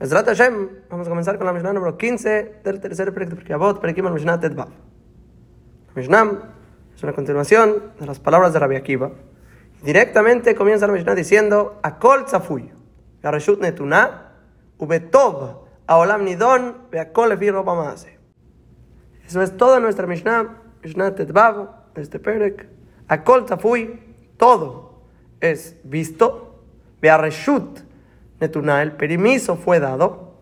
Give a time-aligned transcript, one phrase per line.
[0.00, 3.80] Mesrat Hashem, vamos a comenzar con la Mishnah número 15 del tercer proyecto de Pirkeabot,
[3.80, 4.68] Perekim al Mishnah Tetvav.
[4.68, 6.54] La Mishnah
[6.94, 9.10] es una continuación de las palabras de Rabbi Akiva.
[9.82, 12.70] Directamente comienza la Mishnah diciendo, Akol Tzafui,
[13.24, 14.34] Gareshut Netuná,
[14.78, 18.20] Ubetov, Aolam Nidon, Beakol Efi Roba Maase.
[19.26, 22.68] Eso es toda nuestra Mishnah, Mishnah Tetvav, de este Perek.
[23.08, 23.98] Akol Tzafui,
[24.36, 25.02] todo
[25.40, 26.62] es visto,
[27.02, 27.87] Beareshut
[28.40, 30.34] Netuná, el permiso fue dado.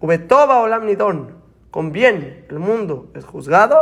[0.00, 1.34] Ubetoba olam nidon,
[1.70, 3.76] con bien el mundo es juzgado.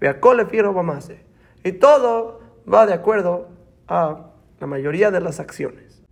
[0.00, 1.24] Beakole firo bamase.
[1.62, 2.40] Y todo
[2.72, 3.48] va de acuerdo
[3.86, 6.02] a la mayoría de las acciones.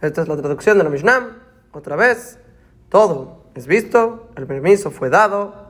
[0.00, 1.42] Esta es la traducción de la Mishnah.
[1.72, 2.38] Otra vez,
[2.88, 5.66] todo es visto, el permiso fue dado.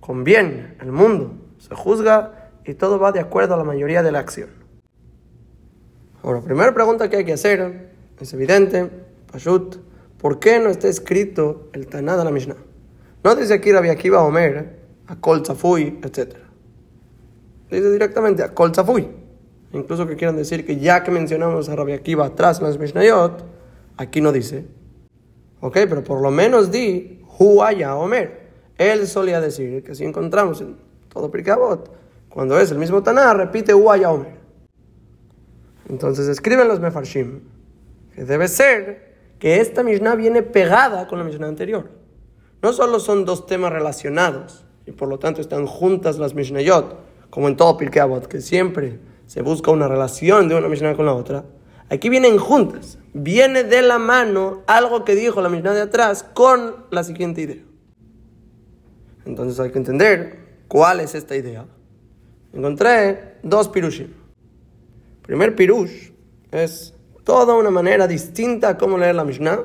[0.00, 4.12] Con bien el mundo se juzga y todo va de acuerdo a la mayoría de
[4.12, 4.50] la acción.
[6.22, 8.90] Ahora, primera pregunta que hay que hacer es evidente,
[9.30, 9.76] Pashut,
[10.20, 12.56] ¿por qué no está escrito el Taná de la Mishnah?
[13.24, 16.36] No dice aquí Rabbi Akiva Omer, a Kol Tzafui, etc.
[17.70, 19.08] Dice directamente a Kol Tzafui.
[19.72, 23.44] Incluso que quieran decir que ya que mencionamos a Rabbi Akiva atrás en las Mishnayot,
[23.96, 24.64] aquí no dice.
[25.60, 28.50] Ok, pero por lo menos di Huaya Omer.
[28.78, 30.76] Él solía decir que si encontramos en
[31.12, 31.90] todo Pirkabot,
[32.30, 34.40] cuando es el mismo Taná, repite Huaya Omer.
[35.88, 37.40] Entonces escriben los Mefarshim
[38.14, 39.09] que debe ser
[39.40, 41.90] que esta Mishnah viene pegada con la Mishnah anterior.
[42.62, 46.96] No solo son dos temas relacionados y por lo tanto están juntas las Mishnayot,
[47.30, 51.06] como en todo Pirkei Avot, que siempre se busca una relación de una Mishnah con
[51.06, 51.44] la otra.
[51.88, 52.98] Aquí vienen juntas.
[53.14, 57.62] Viene de la mano algo que dijo la Mishnah de atrás con la siguiente idea.
[59.24, 61.66] Entonces hay que entender cuál es esta idea.
[62.52, 64.12] Encontré dos pirushim.
[65.22, 66.10] Primer pirush
[66.50, 69.64] es toda una manera distinta a cómo leer la Mishnah,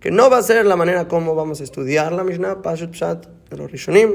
[0.00, 3.26] que no va a ser la manera como vamos a estudiar la Mishnah, Pashut Pshat,
[3.50, 4.12] de los Rishonim,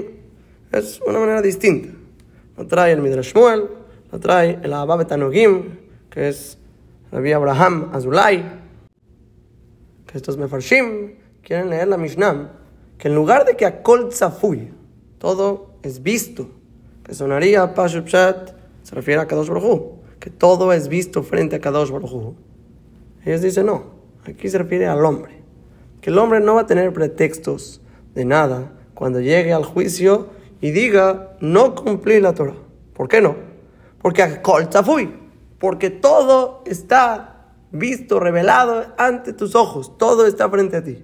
[0.72, 1.90] es una manera distinta.
[2.58, 3.70] Lo trae el Midrash Shmuel,
[4.12, 5.78] lo trae el Abba Tanogim,
[6.10, 6.58] que es
[7.12, 8.44] Rabbi Abraham Azulay,
[10.06, 12.52] que estos Mefarshim quieren leer la Mishnah,
[12.98, 14.72] que en lugar de que a Kol Tzafui,
[15.18, 16.50] todo es visto,
[17.04, 21.60] que sonaría Pashut Pshat, se refiere a Kadosh Baruj que todo es visto frente a
[21.60, 22.36] Kadosh Baruj
[23.26, 23.84] ellos dicen, no,
[24.26, 25.42] aquí se refiere al hombre.
[26.02, 27.82] Que el hombre no va a tener pretextos
[28.16, 32.56] de nada cuando llegue al juicio y diga, no cumplí la Torah.
[32.94, 33.36] ¿Por qué no?
[34.02, 35.16] Porque a fui.
[35.60, 39.98] Porque todo está visto, revelado ante tus ojos.
[39.98, 41.04] Todo está frente a ti.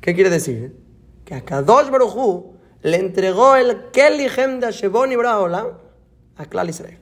[0.00, 0.76] ¿Qué quiere decir?
[1.24, 6.98] Que a Kadosh Baruj le entregó el Kelichem de Shebon y a Klal Israel.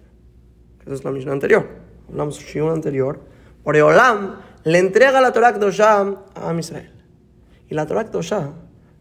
[0.84, 1.66] Eso es la misma anterior.
[2.08, 3.20] Hablamos de anterior
[3.64, 6.92] Oreolam le entrega la Torah Kedoshá a Israel.
[7.68, 8.52] Y la Torah Kedoshá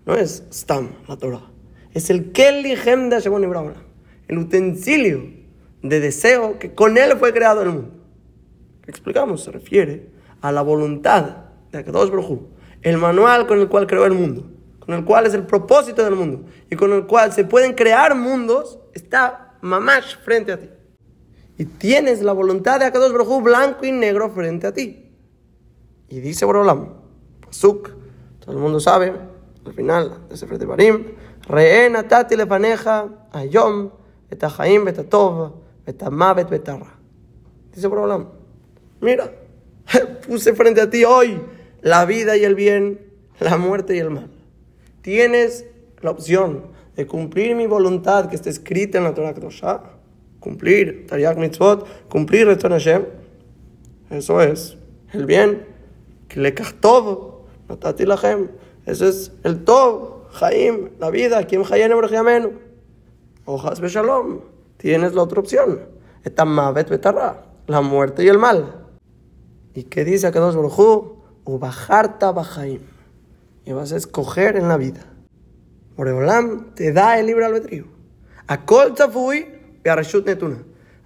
[0.06, 1.52] no es Stam, la Torah.
[1.94, 3.74] Es el Kelichem de Shemon Ibrahim.
[4.28, 5.24] El utensilio
[5.82, 7.92] de deseo que con él fue creado el mundo.
[8.84, 9.44] ¿Qué explicamos?
[9.44, 10.10] Se refiere
[10.42, 12.40] a la voluntad de Akadosh Baruj
[12.82, 14.50] el manual con el cual creó el mundo,
[14.80, 18.16] con el cual es el propósito del mundo y con el cual se pueden crear
[18.16, 20.70] mundos, está mamash frente a ti
[21.60, 25.12] y tienes la voluntad de Akadosh Baruj blanco y negro frente a ti.
[26.08, 26.94] Y dice Borolam,
[27.42, 27.90] Pasuk,
[28.40, 29.14] todo el mundo sabe,
[29.66, 31.04] al final de Sefer de Barim,
[31.50, 33.92] Re'en atati lefaneja ayom
[34.32, 35.52] et hachaim et atov
[35.86, 36.98] et amavet betarra.
[37.76, 38.30] Dice Borolam,
[39.02, 39.30] mira,
[40.28, 41.42] puse frente a ti hoy
[41.82, 43.02] la vida y el bien,
[43.42, 44.30] la muerte y el mal.
[45.02, 45.66] Tienes
[46.00, 49.99] la opción de cumplir mi voluntad que está escrita en la Torah Kedoshah
[50.40, 53.06] cumplir Tariq Mitzvot, cumplir Reton Hashem.
[54.10, 54.78] Eso es
[55.14, 55.66] el bien.
[56.28, 56.54] Que le
[57.70, 58.50] Natati Lachem.
[58.86, 61.44] Eso es el Tov, Jaim, la vida.
[61.46, 62.52] Quien Hayene Borjamenu.
[63.46, 64.42] Hojas Beshalom.
[64.78, 65.82] Tienes la otra opción.
[66.24, 67.46] Etamavet Betarra.
[67.68, 68.88] La muerte y el mal.
[69.76, 72.82] ¿Y qué dice Akadosh Baruj Ubajarta Bajaim.
[73.66, 75.02] Y vas a escoger en la vida.
[75.96, 77.86] Oreolam te da el libre albedrío.
[78.48, 79.59] A Kol Tzafui Netuna.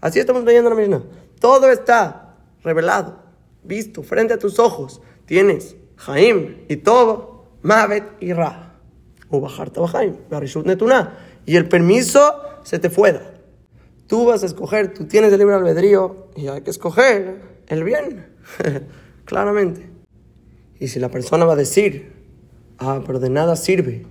[0.01, 1.03] Así estamos leyendo la Mishnah.
[1.39, 3.19] Todo está revelado,
[3.63, 5.01] visto, frente a tus ojos.
[5.25, 8.79] Tienes Jaim y todo, Mavet y Ra.
[9.29, 10.17] O bajarte a Jaim,
[10.65, 11.17] Netuna.
[11.45, 12.21] Y el permiso
[12.63, 13.19] se te fue.
[14.07, 18.27] Tú vas a escoger, tú tienes el libre albedrío y hay que escoger el bien.
[19.25, 19.89] Claramente.
[20.79, 22.13] Y si la persona va a decir,
[22.79, 24.05] ah, pero de nada sirve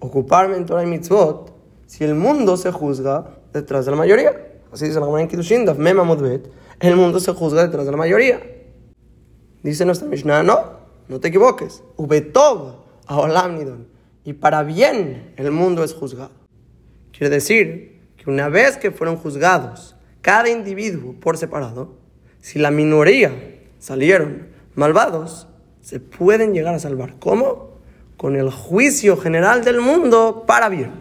[0.00, 1.52] ocuparme en Torah y Mitzvot,
[1.86, 4.32] si el mundo se juzga detrás de la mayoría.
[4.72, 5.78] Así dice la Gemara en Kiddushin, Daf
[6.80, 8.40] el mundo se juzga detrás de la mayoría.
[9.62, 10.78] Dice nuestra Mishnah, no,
[11.08, 11.82] no te equivoques.
[11.96, 13.88] Ubetov, a Olam Nidon.
[14.24, 16.30] Y para bien el mundo es juzgado.
[17.10, 21.96] Quiere decir que una vez que fueron juzgados cada individuo por separado,
[22.40, 23.32] si la minoría
[23.78, 25.48] salieron malvados,
[25.80, 27.16] se pueden llegar a salvar.
[27.18, 27.78] ¿Cómo?
[28.16, 30.92] Con el juicio general del mundo para bien.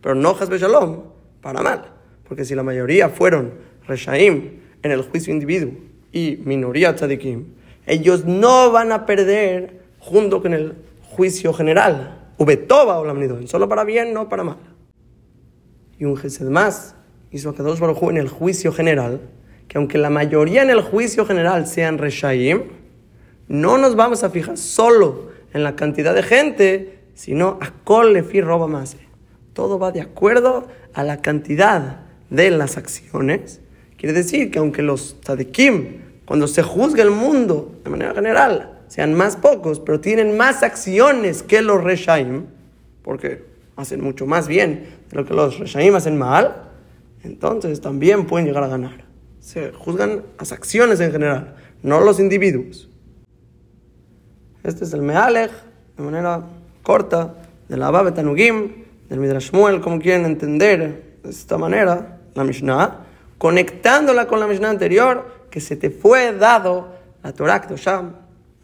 [0.00, 1.09] Pero no Hasbe Shalom
[1.40, 1.92] para mal.
[2.28, 3.54] Porque si la mayoría fueron
[3.86, 5.72] Reshaim en el juicio individuo
[6.12, 7.46] y minoría Tzadikim,
[7.86, 12.32] ellos no van a perder junto con el juicio general.
[12.38, 14.56] Ubetoba o solo para bien, no para mal.
[15.98, 16.94] Y un Gesed más
[17.30, 19.20] hizo a Kadosh Baruj en el juicio general,
[19.68, 22.62] que aunque la mayoría en el juicio general sean Reshaim,
[23.48, 28.40] no nos vamos a fijar solo en la cantidad de gente, sino a Kol Lefi
[28.40, 28.84] Roba.
[29.52, 32.00] Todo va de acuerdo a la cantidad
[32.30, 33.60] de las acciones.
[33.96, 39.14] Quiere decir que aunque los tzadikim, cuando se juzga el mundo de manera general, sean
[39.14, 42.46] más pocos, pero tienen más acciones que los reshaim,
[43.02, 43.44] porque
[43.76, 46.70] hacen mucho más bien de lo que los reshaim hacen mal,
[47.22, 49.04] entonces también pueden llegar a ganar.
[49.40, 52.88] Se juzgan las acciones en general, no los individuos.
[54.62, 55.50] Este es el Mealech,
[55.96, 56.42] de manera
[56.82, 57.34] corta,
[57.68, 63.06] de la Abba Tanugim, del Midrash como quieren entender de esta manera la Mishnah,
[63.38, 66.88] conectándola con la Mishnah anterior, que se te fue dado
[67.22, 68.14] la Torah Kedosham,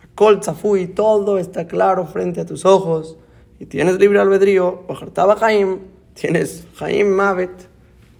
[0.02, 3.18] a Kol Tzafui, todo está claro frente a tus ojos,
[3.58, 5.80] y tienes libre albedrío, o Hartaba Jaim,
[6.14, 7.68] tienes Jaim Mavet,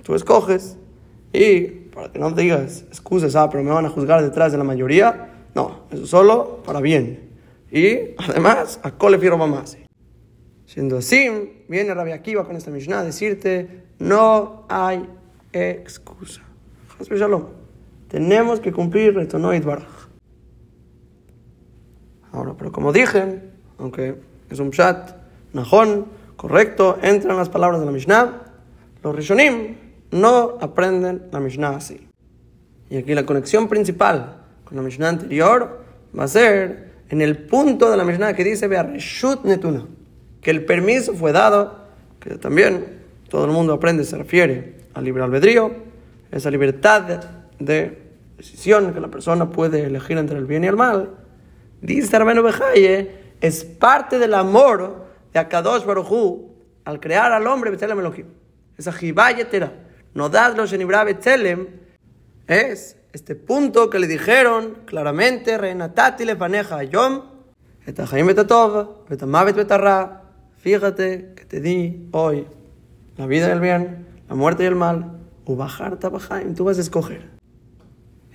[0.02, 0.76] tú escoges,
[1.32, 1.62] y
[1.94, 5.30] para que no digas excusas, ah, pero me van a juzgar detrás de la mayoría,
[5.54, 7.30] no, eso solo para bien.
[7.70, 9.85] Y además, a Kol Mamasi.
[10.66, 15.08] Siendo así, viene Rabbi Akiva con esta Mishnah a decirte, no hay
[15.52, 16.42] excusa.
[18.08, 20.08] Tenemos que cumplir Retonoid Baraj.
[22.32, 23.42] Ahora, pero como dije,
[23.78, 24.16] aunque
[24.50, 25.16] es un chat,
[25.52, 28.42] najón, correcto, entran las palabras de la Mishnah,
[29.02, 29.76] los Rishonim
[30.10, 32.08] no aprenden la Mishnah así.
[32.90, 35.84] Y aquí la conexión principal con la Mishnah anterior
[36.16, 39.86] va a ser en el punto de la Mishnah que dice Reshut Netuna,
[40.40, 41.86] que el permiso fue dado,
[42.20, 45.72] que también todo el mundo aprende, se refiere al libre albedrío,
[46.30, 47.24] esa libertad
[47.58, 48.06] de
[48.36, 51.10] decisión que la persona puede elegir entre el bien y el mal.
[51.80, 53.10] Dice Arbeno Bejaye,
[53.40, 56.54] es parte del amor de Akadosh Baruchu
[56.84, 58.26] al crear al hombre Betelem Elohim.
[58.78, 59.72] Esa jibayetera,
[60.14, 61.66] no dadlo en Betelem,
[62.46, 67.22] es este punto que le dijeron claramente, Renatati le paneja yom,
[67.86, 70.22] etachaim betatov, betamavet betarra,
[70.66, 72.44] fíjate que te di hoy
[73.16, 75.12] la vida y el bien, la muerte y el mal,
[75.44, 77.22] o bajar tabajaim, tú vas a escoger.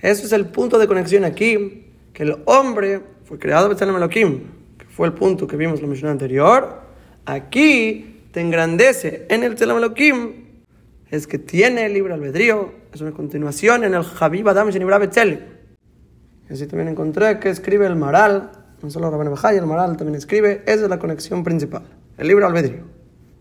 [0.00, 4.44] Eso es el punto de conexión aquí, que el hombre fue creado Betzalem Elohim,
[4.78, 6.80] que fue el punto que vimos en la misión anterior.
[7.26, 10.32] Aquí te engrandece en el Betzalem Elohim,
[11.10, 15.38] es que tiene libre albedrío, es una continuación en el Habib Adam Shenibra Betzelem.
[16.50, 18.52] Así también encontré que escribe el Maral,
[18.82, 21.82] no solo Rabban Bajay, el Maral también escribe, esa es la conexión principal,
[22.18, 22.84] el libre albedrío.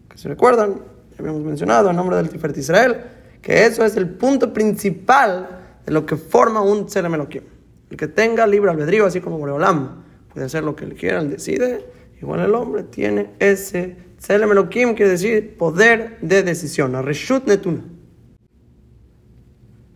[0.09, 0.75] Que se recuerdan,
[1.11, 2.97] ya habíamos mencionado en nombre del Tiferet Israel,
[3.41, 7.43] que eso es el punto principal de lo que forma un Tzelem Elohim.
[7.89, 10.03] El que tenga libre albedrío, así como Boreolam,
[10.33, 11.85] puede hacer lo que él quiera, él decide,
[12.21, 17.83] igual el hombre tiene ese Tzelem Elohim, quiere decir poder de decisión, a Reshut Netuna.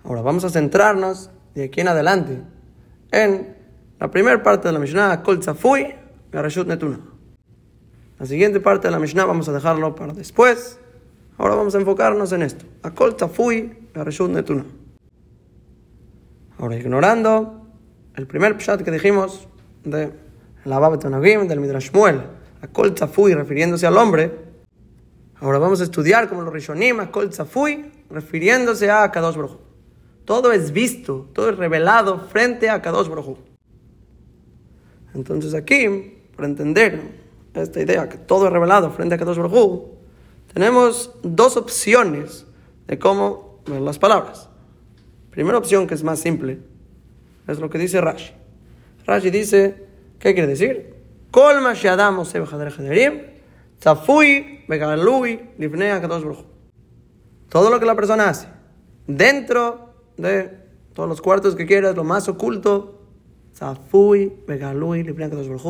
[0.04, 2.42] Ahora vamos a centrarnos de aquí en adelante
[3.12, 3.56] en
[4.00, 5.96] la primera parte de la Mishnah, Kol Tzafui,
[6.32, 7.15] Reshut Netuna.
[8.20, 10.80] La siguiente parte de la Mishnah vamos a dejarlo para después.
[11.38, 12.66] Ahora vamos a enfocarnos en esto.
[12.84, 14.64] A Kol Tzafui, Reshut Netuna.
[16.58, 17.68] Ahora, ignorando
[18.16, 19.50] el primer pshat que dijimos
[19.84, 20.14] de
[20.64, 22.22] la Babetonagim, del Midrash Muel,
[22.62, 24.32] a Kol Tzafui, refiriéndose al hombre,
[25.42, 29.58] ahora vamos a estudiar como los Rishonim, a Kol Tzafui, refiriéndose a Kadosh Baruj
[30.24, 33.38] Todo es visto, todo es revelado frente a Kadosh Baruj
[35.14, 37.25] Entonces aquí, para entender
[37.62, 39.96] esta idea que todo es revelado frente a Kadosh Baruj
[40.54, 42.46] tenemos dos opciones
[42.88, 44.50] de cómo ver las palabras.
[45.30, 46.60] Primera opción, que es más simple,
[47.46, 48.34] es lo que dice Rashi.
[49.06, 49.86] Rashi dice,
[50.18, 50.96] ¿qué quiere decir?
[57.50, 58.48] Todo lo que la persona hace
[59.08, 60.58] dentro de
[60.94, 62.95] todos los cuartos que quieras, lo más oculto,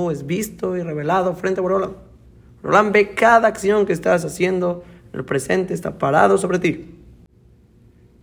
[0.10, 1.92] es visto y revelado frente a Borolam.
[2.64, 7.00] Borolam ve cada acción que estás haciendo, el presente está parado sobre ti.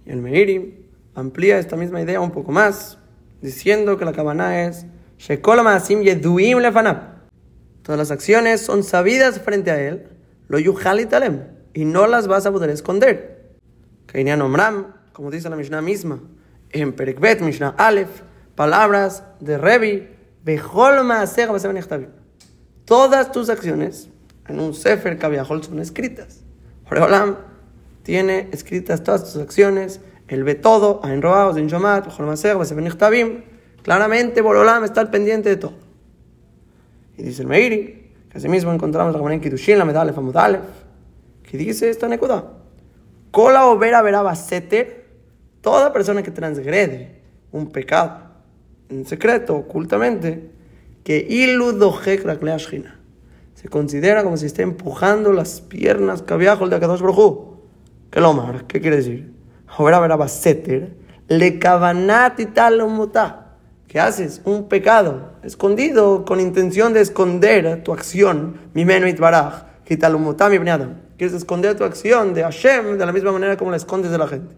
[0.04, 0.73] Y el Meirim
[1.14, 2.99] amplía esta misma idea un poco más,
[3.40, 4.85] diciendo que la cabana es
[7.83, 10.09] Todas las acciones son sabidas frente a él,
[10.49, 10.59] lo
[11.09, 13.52] talem, y no las vas a poder esconder.
[14.07, 16.21] Kainian Omram, como dice la Mishnah misma,
[16.71, 18.23] en Perikbet, Mishnah Aleph,
[18.55, 20.09] palabras de Revi,
[22.85, 24.09] Todas tus acciones
[24.49, 26.43] en un Sefer Kaviahol son escritas.
[26.91, 27.37] Olam
[28.03, 32.09] tiene escritas todas tus acciones, él ve todo, en Roaos, en Shomat,
[33.83, 35.75] Claramente, Borolam está al pendiente de todo.
[37.17, 40.63] Y dice el Meiri, que así mismo encontramos la en Kiddushin, la Medalef Amudalef,
[41.43, 42.53] que dice esta nekuda.
[43.31, 44.35] Kola o vera veraba
[45.61, 48.32] toda persona que transgrede un pecado
[48.93, 50.51] en secreto, ocultamente,
[51.03, 51.27] que
[53.55, 57.57] se considera como si esté empujando las piernas cabiajos de Akadosh Brojú.
[58.11, 58.67] ¿Qué lo mar?
[58.67, 59.33] ¿Qué quiere decir?
[59.67, 60.95] Ahora veraba seter,
[61.29, 62.81] le kavanat y tal
[63.89, 64.43] ¿Qué haces?
[64.45, 68.59] Un pecado escondido con intención de esconder tu acción.
[68.75, 70.59] Mi menit baraj, mi
[71.17, 74.29] Quieres esconder tu acción de Hashem de la misma manera como la escondes de la
[74.29, 74.55] gente.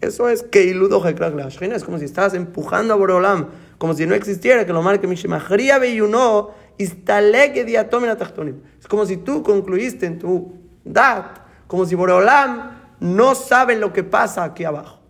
[0.00, 4.64] Eso es que iludo Es como si estás empujando a Boreolam, como si no existiera,
[4.64, 6.96] que lo marque Mishimachria Beyuno, Es
[8.88, 14.44] como si tú concluiste en tu dat, como si Boreolam no sabe lo que pasa
[14.44, 15.00] aquí abajo.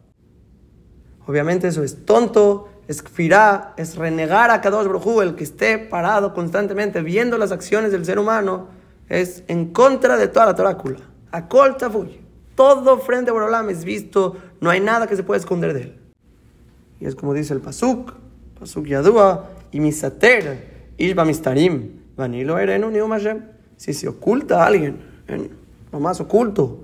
[1.26, 6.32] Obviamente eso es tonto, es firá, es renegar a Kadosh Brojú, el que esté parado
[6.32, 8.68] constantemente viendo las acciones del ser humano,
[9.10, 11.00] es en contra de toda la torácula.
[11.30, 11.46] A
[11.90, 12.27] fuy.
[12.58, 15.98] Todo frente a Borolam es visto, no hay nada que se pueda esconder de él.
[16.98, 18.14] Y es como dice el Pasuk,
[18.58, 23.44] Pasuk Yadua, y misater, ishba mistarim, vanilo erenu Hashem.
[23.76, 24.96] Si se oculta a alguien
[25.28, 25.50] en
[25.92, 26.80] lo más oculto,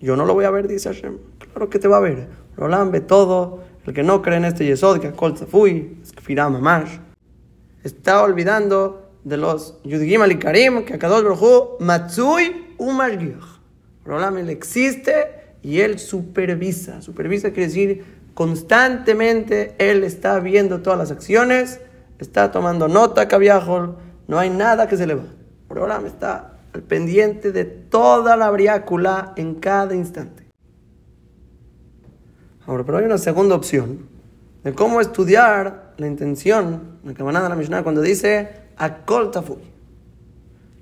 [0.00, 1.18] yo no lo voy a ver, dice Hashem.
[1.38, 2.26] Claro que te va a ver.
[2.56, 6.98] Borolam ve todo, el que no cree en este Yesod, que Kol Tzafui, es Mamash,
[7.84, 13.51] está olvidando de los Yudigim Alikarim, que Akadosh Baruj Matsui Umashgiach.
[14.04, 17.02] Rolam él existe y él supervisa.
[17.02, 18.04] Supervisa quiere decir
[18.34, 21.80] constantemente él está viendo todas las acciones,
[22.18, 23.96] está tomando nota, cabiajol,
[24.28, 25.26] no hay nada que se le va.
[25.68, 30.42] Rolam está al pendiente de toda la briácula en cada instante.
[32.66, 34.06] Ahora, pero hay una segunda opción
[34.62, 39.30] de cómo estudiar la intención, la que van a la Mishnah cuando dice Akol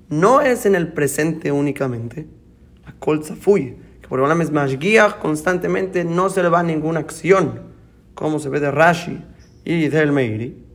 [0.09, 2.27] No es en el presente únicamente,
[2.95, 7.61] Akol Tafui, que por ejemplo es Mashgiach, constantemente no se le va ninguna acción,
[8.13, 9.23] como se ve de Rashi
[9.63, 10.65] y del Meiri,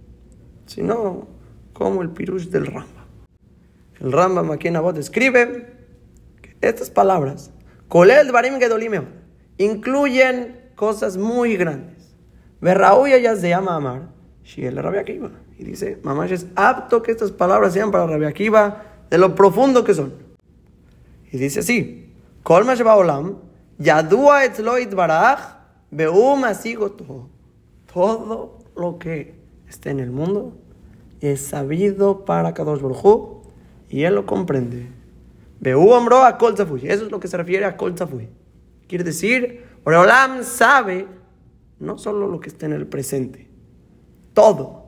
[0.66, 1.28] sino
[1.72, 3.06] como el pirush del Ramba.
[4.00, 5.66] El Ramba aquí en escribe
[6.42, 7.50] que estas palabras,
[7.88, 9.04] Kolel Barim Gedolim,
[9.58, 12.14] incluyen cosas muy grandes.
[12.60, 14.08] Berrauya ya se llama Amar,
[14.44, 15.04] Shiel Rabia.
[15.58, 19.84] Y dice, mamá, es apto que estas palabras sean para Rabia Akiva de lo profundo
[19.84, 20.14] que son.
[21.30, 22.05] Y dice así,
[22.46, 23.38] Kol Olam,
[23.76, 25.40] Yadua Etzloit Baraj,
[25.90, 26.42] Beum
[26.96, 27.28] todo.
[27.92, 29.34] Todo lo que
[29.68, 30.56] está en el mundo
[31.20, 33.42] es sabido para Kadosh Baruj
[33.88, 34.86] y él lo comprende.
[35.60, 37.96] Amro a Kol Eso es lo que se refiere a Kol
[38.86, 41.08] Quiere decir Olam sabe
[41.80, 43.50] no solo lo que está en el presente,
[44.34, 44.84] todo,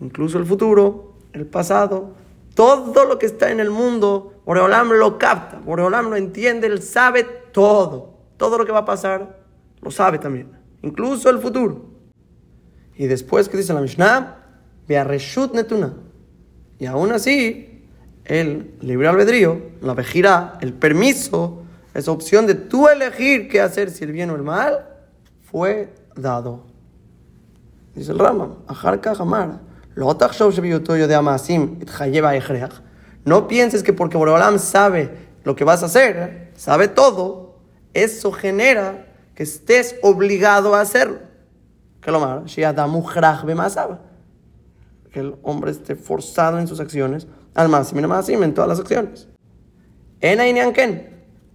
[0.00, 2.14] incluso el futuro, el pasado,
[2.54, 7.24] todo lo que está en el mundo, Olam lo capta, Olam lo entiende, él sabe
[7.52, 9.38] todo, todo lo que va a pasar,
[9.80, 10.50] lo sabe también,
[10.82, 11.86] incluso el futuro.
[12.96, 14.36] Y después, ¿qué dice la Mishnah?
[14.88, 15.94] Netuna.
[16.78, 17.86] Y aún así,
[18.24, 21.62] el libre albedrío, la vejirá, el permiso,
[21.94, 24.86] esa opción de tú elegir qué hacer, si el bien o el mal,
[25.50, 26.66] fue dado.
[27.94, 28.56] Dice el Rama,
[33.24, 35.10] no pienses que porque Borolam sabe
[35.44, 37.58] lo que vas a hacer, sabe todo,
[37.92, 41.18] eso genera que estés obligado a hacerlo.
[42.00, 42.20] Que lo
[45.12, 49.28] que el hombre esté forzado en sus acciones, al más en todas las acciones.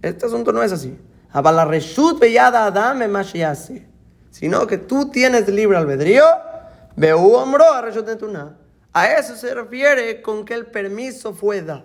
[0.02, 0.96] Este asunto no es así.
[4.30, 6.24] Sino que tú tienes libre albedrío,
[8.92, 11.84] a eso se refiere con que el permiso fue dado.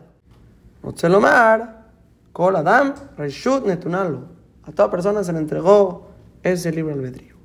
[2.34, 4.30] Kol Adam, Reshut Netunalo.
[4.64, 6.12] A toda persona se le entregó
[6.44, 7.36] ese libre albedrío.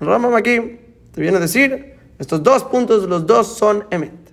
[0.00, 0.08] El
[1.12, 4.32] te viene a decir, estos dos puntos, los dos son emet.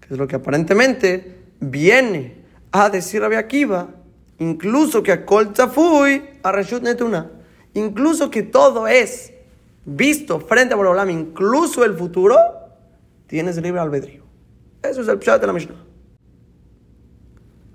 [0.00, 3.88] Que es lo que aparentemente viene a decir Rabbi Akiva
[4.40, 5.52] incluso que a Kol
[6.42, 7.30] a Reshut Netuna,
[7.74, 9.32] incluso que todo es
[9.84, 12.36] visto frente a Borolam, incluso el futuro,
[13.26, 14.22] tienes libre albedrío.
[14.82, 15.76] Eso es el pshat de la Mishnah.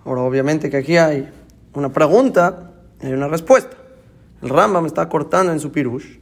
[0.04, 1.30] Ahora, obviamente que aquí hay
[1.74, 2.72] una pregunta
[3.02, 3.76] y hay una respuesta.
[4.42, 6.18] El Rambam está cortando en su pirush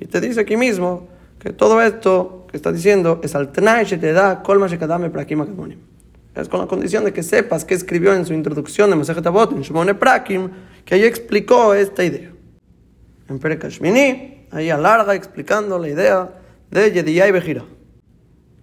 [0.00, 4.42] y te dice aquí mismo que todo esto que está diciendo es al te da
[4.42, 5.78] colma shekadame prakim akadonim.
[6.34, 9.50] Es con la condición de que sepas que escribió en su introducción de Masejet Avot,
[9.52, 10.48] en Shimone Prakim,
[10.84, 12.30] que ahí explicó esta idea.
[13.28, 16.30] En Perekashmini, ahí alarga explicando la idea
[16.70, 17.64] de Yediyah y Bejira.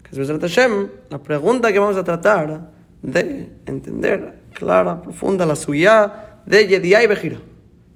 [0.04, 6.42] Que es Hashem, la pregunta que vamos a tratar de entender clara, profunda, la suya
[6.46, 7.38] de Yediyah y Bejira.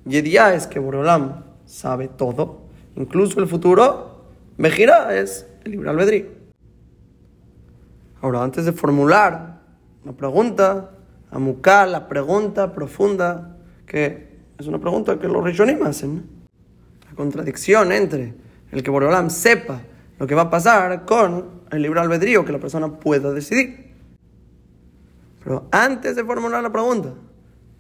[0.06, 2.62] Yediyah es que Borolam sabe todo,
[2.96, 4.26] incluso el futuro.
[4.58, 6.26] Bejira es el libre albedrío.
[8.22, 9.62] Ahora, antes de formular
[10.04, 10.92] una pregunta,
[11.32, 16.39] amuká, la pregunta profunda, que es una pregunta que los Rishonim hacen.
[17.20, 18.34] Contradicción entre
[18.72, 19.82] el que Boreolam sepa
[20.20, 23.94] lo que va a pasar con el libre albedrío que la persona pueda decidir.
[25.44, 27.10] Pero antes de formular la pregunta,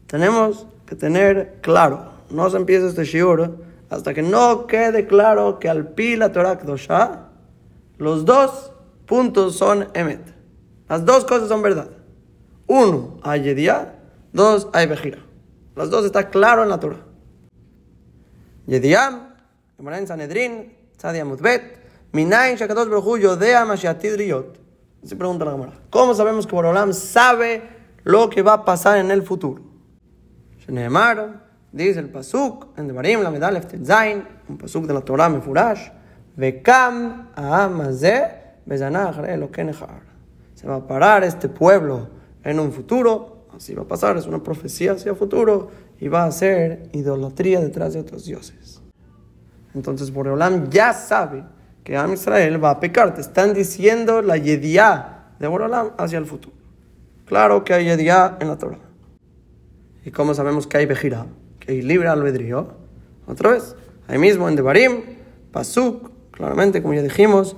[0.07, 5.69] tenemos que tener claro, no se empieza este shiur hasta que no quede claro que
[5.69, 6.59] al pi la Torah
[7.97, 8.73] los dos
[9.05, 10.35] puntos son emet.
[10.89, 11.87] Las dos cosas son verdad.
[12.67, 14.01] Uno, hay Yediá.
[14.33, 15.19] Dos, hay Bejira.
[15.77, 17.05] Las dos está claro en la Torah.
[18.67, 19.28] Yediá,
[19.79, 21.79] en Sanedrin, Tzadia Mutbet,
[22.11, 24.59] Minayin Shakadosh Baruchu Yodea Mashiatid Riyot.
[25.03, 25.73] Se pregunta la Gemara.
[25.89, 27.61] ¿Cómo sabemos que Borolam sabe
[28.03, 29.63] lo que va a pasar en el futuro?
[30.59, 35.89] Sheneemar, dice el Pasuk, en Devarim, la Medal Zain, un Pasuk de la Torah Mefurash,
[36.35, 38.31] Vekam Aamaze,
[38.65, 39.49] Bezanach Lo
[40.53, 42.09] Se va a parar este pueblo
[42.43, 45.69] en un futuro, así va a pasar, es una profecía hacia el futuro,
[45.99, 48.78] y va a ser idolatría detrás de otros dioses.
[49.73, 51.43] Entonces Boreolam ya sabe
[51.83, 56.25] que Am Israel va a pecar, te están diciendo la yediá de Boreolam hacia el
[56.25, 56.55] futuro.
[57.25, 58.79] Claro que hay yediá en la Torah.
[60.03, 61.25] ¿Y cómo sabemos que hay Bejira?
[61.59, 62.73] Que hay libre albedrío.
[63.27, 63.75] Otra vez,
[64.07, 65.01] ahí mismo en Devarim,
[65.51, 67.55] Pasuk, claramente como ya dijimos,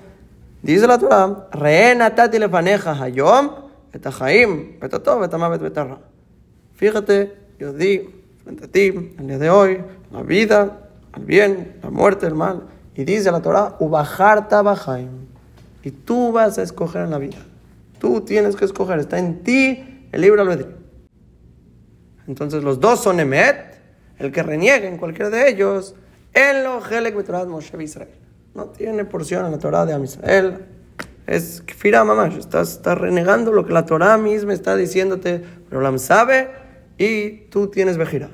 [0.62, 3.62] dice la Torah, Reena tati lefaneja hayom,
[6.76, 8.10] Fíjate, yo di
[8.44, 10.81] frente a ti, el día de hoy, la vida,
[11.16, 12.64] el bien, la muerte, el mal.
[12.96, 15.10] Y dice la Torah, Ubajar Tabajaim.
[15.84, 17.38] Y tú vas a escoger en la vida.
[18.00, 20.76] Tú tienes que escoger, está en ti el libro albedrío.
[22.28, 23.80] Entonces los dos son Emet,
[24.18, 25.96] el que reniegue en cualquiera de ellos,
[26.34, 27.16] en lo Helek
[27.48, 28.10] Moshe Israel.
[28.54, 30.66] No tiene porción en la Torah de Am Israel,
[31.28, 35.98] es kfira mamash, estás, estás renegando lo que la Torah misma está diciéndote, pero la
[35.98, 36.50] sabe
[36.98, 38.30] y tú tienes vejira.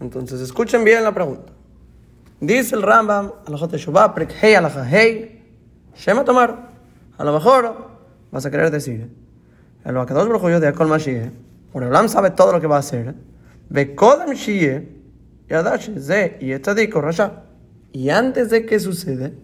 [0.00, 1.52] Entonces escuchen bien la pregunta.
[2.40, 5.42] Dice el Rambam, alajot Shubá, prek hey alaja hey,
[5.96, 6.70] shema tomar.
[7.16, 7.88] A lo mejor
[8.30, 9.10] vas a querer decir,
[9.84, 11.30] el Bakadosh Baruch yo de Akol Mashiach,
[11.72, 13.14] por el sabe todo lo que va a hacer,
[13.70, 15.02] ve kodem shie,
[15.48, 17.44] yadash ze y etzadik rasha.
[17.92, 19.34] Y antes de que sucede,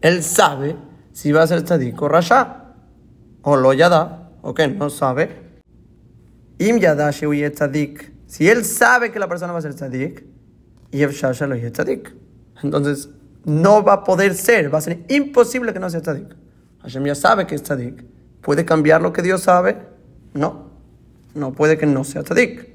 [0.00, 0.76] él sabe
[1.12, 2.74] si va a ser tzadik o rasha,
[3.42, 5.30] o lo yada, o que no sabe.
[6.58, 10.24] Im yada tzadik, si él sabe que la persona va a ser tzadik,
[10.90, 12.14] tzadik.
[12.62, 13.10] Entonces,
[13.44, 16.34] no va a poder ser, va a ser imposible que no sea tzadik.
[16.80, 18.02] Hashem ya sabe que es tzadik.
[18.40, 19.76] ¿Puede cambiar lo que Dios sabe?
[20.32, 20.70] No.
[21.34, 22.70] No puede que no sea tzadik.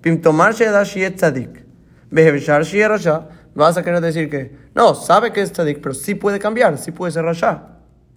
[0.00, 1.66] Pim tomar yada tzadik.
[2.10, 6.78] Rasha vas a querer decir que no, sabe que es tzadik, pero sí puede cambiar,
[6.78, 7.76] sí puede ser rasha.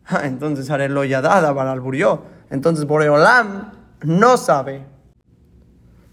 [0.23, 3.73] Entonces haré lo yadada el Entonces Boreolam
[4.05, 4.90] no sabe.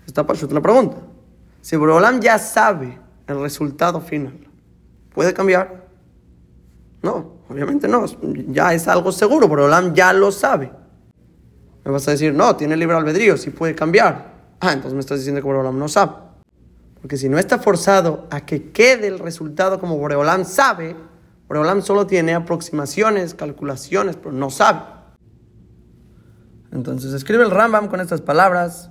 [0.09, 0.97] Está para la pregunta.
[1.61, 4.39] Si Boreolam ya sabe el resultado final,
[5.13, 5.87] ¿puede cambiar?
[7.03, 8.07] No, obviamente no.
[8.49, 9.47] Ya es algo seguro.
[9.47, 10.73] Boreolam ya lo sabe.
[11.85, 14.33] Me vas a decir, no, tiene libre albedrío, sí puede cambiar.
[14.61, 16.13] Ah, entonces me estás diciendo que Boreolam no sabe.
[17.03, 20.97] Porque si no está forzado a que quede el resultado como Boreolam sabe,
[21.49, 24.81] Boreolam solo tiene aproximaciones, calculaciones, pero no sabe.
[26.73, 28.91] Entonces escribe el Rambam con estas palabras.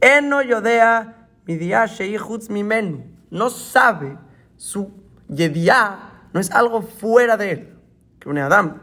[0.00, 3.04] Eno Yodea Midia Shei Chutz Mimenu.
[3.30, 4.18] No sabe
[4.56, 4.90] su
[5.28, 7.76] Yediá, no es algo fuera de él.
[8.18, 8.82] Que un Adam,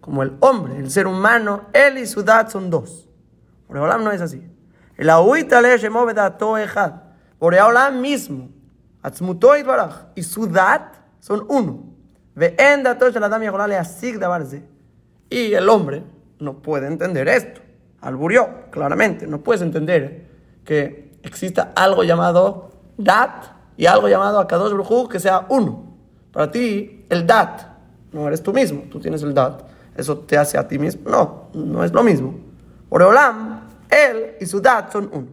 [0.00, 3.08] como el hombre, el ser humano, él y su dad son dos.
[3.66, 4.46] Boreolam no es así.
[4.96, 6.92] El ahuita le shemove dato ejad.
[7.40, 8.48] Boreolam mismo,
[9.02, 11.82] atzmuto baraj, y su dad son uno.
[12.34, 14.62] Ve en dato shel adam yagolá le asig davarze.
[15.28, 16.04] Y el hombre
[16.38, 17.62] no puede entender esto.
[18.06, 19.26] Alburió, claramente.
[19.26, 20.28] No puedes entender
[20.64, 25.96] que exista algo llamado dat y algo llamado Akadosh Brujú que sea uno.
[26.32, 27.62] Para ti, el dat
[28.12, 29.62] no eres tú mismo, tú tienes el dat.
[29.96, 31.10] Eso te hace a ti mismo.
[31.10, 32.38] No, no es lo mismo.
[32.88, 35.26] Oreolam, él y su dat son uno.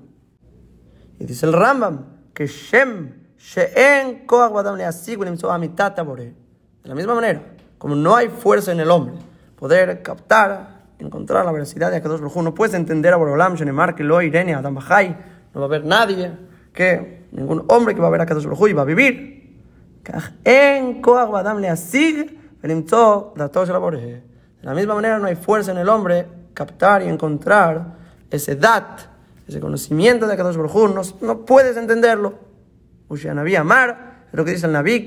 [1.20, 4.34] Y dice el Rambam que Shem, She'en De
[6.90, 7.44] la misma manera,
[7.78, 9.14] como no hay fuerza en el hombre,
[9.58, 14.04] poder captar, encontrar la veracidad de Akadosh Brujú, no puedes entender a Boreolam, Shenemar, que
[14.04, 15.10] lo Irene, Adam Bajai,
[15.54, 16.32] no va a haber nadie
[16.74, 19.34] que ningún hombre que va a ver a Kadosh Baruj y va a vivir.
[20.04, 20.14] De
[24.62, 27.98] la misma manera no hay fuerza en el hombre captar y encontrar
[28.30, 29.02] ese dat,
[29.48, 32.40] ese conocimiento de Kadosh Baruj no, no puedes entenderlo.
[33.10, 35.06] Naví Amar, es lo que dice el Naví,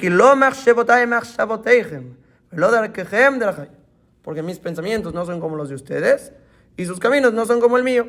[4.25, 6.31] porque mis pensamientos no son como los de ustedes
[6.77, 8.05] y sus caminos no son como el mío.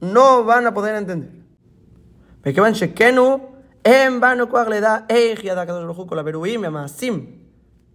[0.00, 1.30] No van a poder entender.
[2.46, 3.48] מכיוון שכנו,
[3.84, 7.26] הם באנו כוח לדע איך ידע הקדוש ברוך הוא כל הבירואים והמעשים.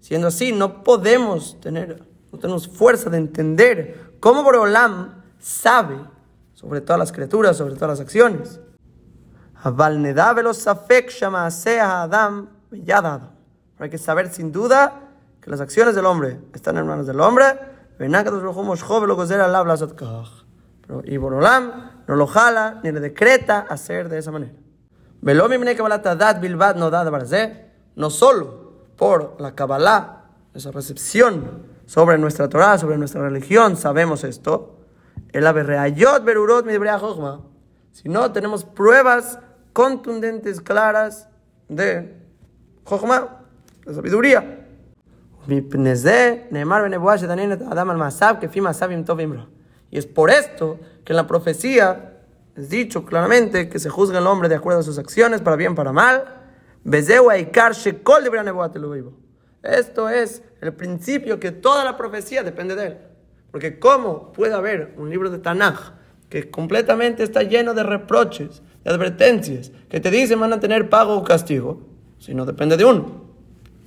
[0.01, 3.75] Siendo así, no podemos tener, no tenemos fuerza de entender
[4.19, 5.97] cómo Boreolam sabe
[6.53, 8.59] sobre todas las criaturas, sobre todas las acciones.
[9.65, 13.19] אבל נדע ולא ספק שהמעשה האדם ביד האדם.
[13.79, 14.93] Hay que saber sin duda
[15.42, 17.44] que las acciones del hombre están en manos del hombre,
[17.98, 18.08] pero
[21.04, 24.52] y Borolam no lo jala ni le decreta hacer de esa manera.
[27.94, 30.24] No solo por la Kabbalah,
[30.54, 34.78] esa recepción sobre nuestra Torah, sobre nuestra religión, sabemos esto,
[37.92, 39.38] si no tenemos pruebas
[39.72, 41.28] contundentes, claras
[41.68, 42.16] de
[42.84, 43.40] Jochma,
[43.84, 44.61] de sabiduría.
[49.90, 52.12] Y es por esto que en la profecía
[52.56, 55.74] es dicho claramente que se juzga el hombre de acuerdo a sus acciones, para bien,
[55.74, 56.24] para mal.
[59.62, 62.98] Esto es el principio que toda la profecía depende de él.
[63.50, 65.92] Porque ¿cómo puede haber un libro de Tanaj
[66.28, 71.16] que completamente está lleno de reproches, de advertencias, que te dicen van a tener pago
[71.16, 71.82] o castigo,
[72.18, 73.22] si no depende de uno?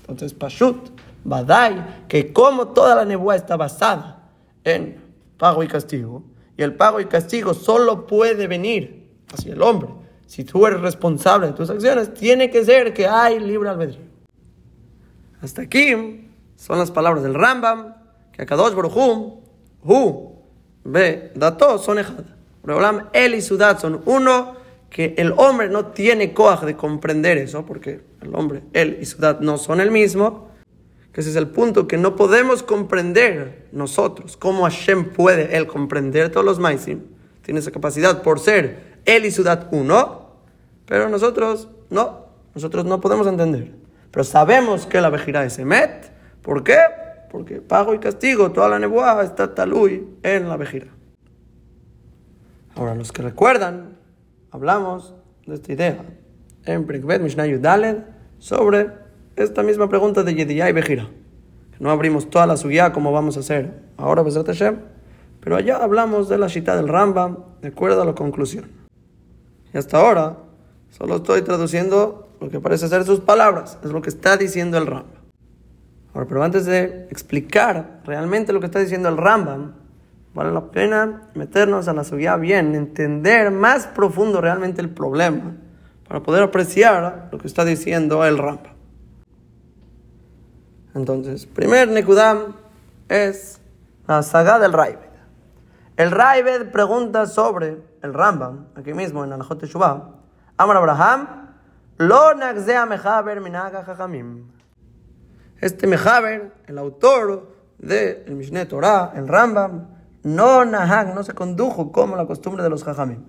[0.02, 0.90] Entonces, Pashut,
[1.26, 4.30] Badai, que como toda la nebuá está basada
[4.64, 5.02] en
[5.38, 6.24] pago y castigo.
[6.56, 9.90] Y el pago y castigo solo puede venir hacia el hombre.
[10.28, 14.06] Si tú eres responsable de tus acciones, tiene que ser que hay libre albedrío.
[15.42, 17.96] Hasta aquí son las palabras del Rambam,
[18.32, 19.42] que a Kadosh Baruchum,
[19.84, 20.36] Hu,
[20.84, 22.24] Be, Dato, son Ejad.
[23.14, 24.56] él y su dad son uno,
[24.90, 29.18] que el hombre no tiene coaje de comprender eso, porque el hombre, él y su
[29.18, 30.55] dad no son el mismo
[31.16, 36.30] que ese es el punto que no podemos comprender nosotros, cómo Hashem puede él comprender
[36.30, 37.04] todos los maisim,
[37.42, 40.32] tiene esa capacidad por ser él y su dad uno,
[40.86, 43.72] pero nosotros no, nosotros no podemos entender.
[44.12, 46.80] Pero sabemos que la vejira es Emet, ¿por qué?
[47.32, 50.88] Porque pago y castigo, toda la nebuá está talui en la vejira.
[52.76, 53.98] Ahora, los que recuerdan,
[54.52, 55.14] hablamos
[55.46, 56.06] de esta idea
[56.66, 58.00] en Prikvet Mishnah Yudaled
[58.38, 59.05] sobre
[59.36, 61.10] esta misma pregunta de Yediyah y Bejira.
[61.80, 64.78] No abrimos toda la suya como vamos a hacer ahora, Besat Hashem,
[65.42, 68.66] pero allá hablamos de la shita del Rambam de acuerdo a la conclusión.
[69.74, 70.38] Y hasta ahora
[70.90, 74.86] solo estoy traduciendo lo que parece ser sus palabras, es lo que está diciendo el
[74.86, 75.26] Rambam.
[76.14, 79.74] Ahora, pero antes de explicar realmente lo que está diciendo el Rambam,
[80.34, 85.58] vale la pena meternos a la suya bien, entender más profundo realmente el problema,
[86.08, 88.75] para poder apreciar lo que está diciendo el Rambam.
[90.96, 92.56] Entonces, primer Nekudam
[93.10, 93.60] es
[94.08, 95.10] la saga del Raibed.
[95.98, 100.12] El Raibed pregunta sobre el Rambam, aquí mismo en Anahot Teshuvah.
[100.58, 101.50] Amar Abraham,
[101.98, 104.46] lo nagzea mechaber minaga jajamim.
[105.60, 109.88] Este mechaber, el autor del de Mishneh Torah, el Rambam,
[110.24, 113.26] no nahag, no se condujo como la costumbre de los jajamim.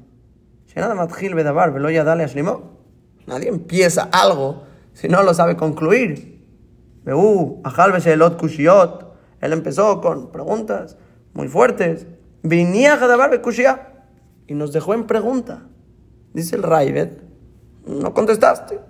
[3.26, 6.35] Nadie empieza algo si no lo sabe concluir.
[9.40, 10.96] Él empezó con preguntas
[11.32, 12.06] muy fuertes.
[12.42, 12.98] Venía
[14.46, 15.62] y nos dejó en pregunta.
[16.32, 17.22] Dice el Raibet,
[17.86, 18.80] no contestaste.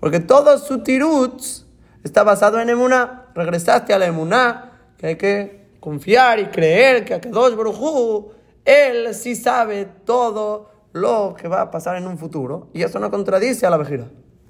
[0.00, 1.66] Porque todo su tiruts
[2.02, 3.26] está basado en emuna.
[3.34, 8.32] Regresaste a la emuna que hay que confiar y creer que Akadosh Baruj
[8.64, 12.68] él sí sabe todo lo que va a pasar en un futuro.
[12.72, 14.06] Y eso no contradice a la vejira.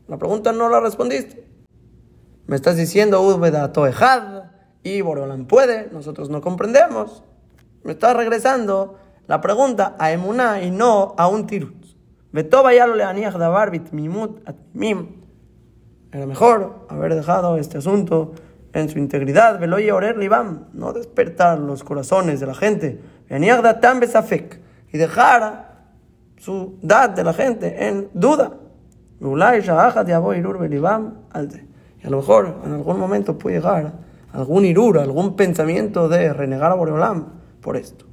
[0.06, 1.53] La pregunta no la respondiste.
[2.46, 4.50] Me estás diciendo Udveda Toehad
[4.82, 7.24] y Borolam puede, nosotros no comprendemos.
[7.84, 11.86] Me estás regresando la pregunta a Emuná y no a un tirut.
[16.12, 18.34] Era mejor haber dejado este asunto
[18.74, 23.00] en su integridad, veloye orer libam, no despertar los corazones de la gente,
[24.92, 25.86] y dejar
[26.36, 28.52] su dad de la gente en duda.
[32.04, 33.92] A lo mejor en algún momento puede llegar
[34.32, 37.26] algún irur, algún pensamiento de renegar a Boreolam
[37.60, 38.04] por esto.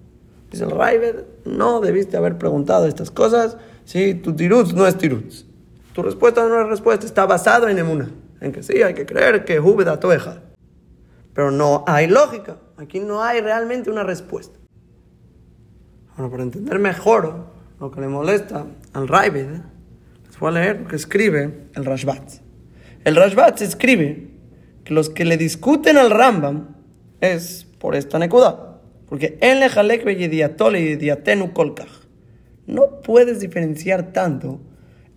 [0.50, 5.46] Dice el Raibed, no debiste haber preguntado estas cosas si tu tirutz no es tirutz.
[5.94, 9.44] Tu respuesta no es respuesta, está basado en emuna, en que sí, hay que creer
[9.44, 10.42] que Júbeda toeja.
[11.34, 14.58] Pero no hay lógica, aquí no hay realmente una respuesta.
[16.16, 17.46] Bueno, para entender mejor
[17.80, 19.50] lo que le molesta al Raibed,
[20.28, 22.41] les voy a leer lo que escribe el Rashbat.
[23.04, 24.28] El Rashbat escribe
[24.84, 26.76] que los que le discuten al Rambam
[27.20, 28.80] es por esta nekuda.
[29.10, 31.90] Porque en lejalek y diatenu kolkach.
[32.68, 34.62] No puedes diferenciar tanto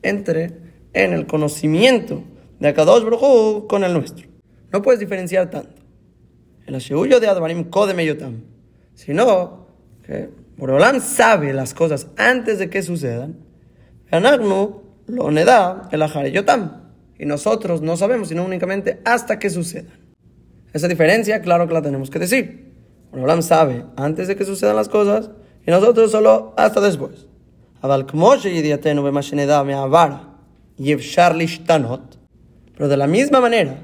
[0.02, 0.58] entre
[0.94, 2.24] en el conocimiento
[2.58, 4.28] de Akadosh Baruj con el nuestro.
[4.72, 5.82] No puedes diferenciar tanto.
[6.66, 8.44] El Asheuyo de Advarim Kodeme Yotam.
[8.94, 9.66] Sino
[10.02, 13.36] que Borolam sabe las cosas antes de que sucedan.
[14.10, 16.83] Anagnu lo neda el Yotam.
[17.18, 20.04] Y nosotros no sabemos, sino únicamente hasta que sucedan.
[20.72, 22.72] Esa diferencia, claro que la tenemos que decir.
[23.12, 25.30] Abraham sabe antes de que sucedan las cosas
[25.66, 27.26] y nosotros solo hasta después.
[32.74, 33.78] Pero de la misma manera,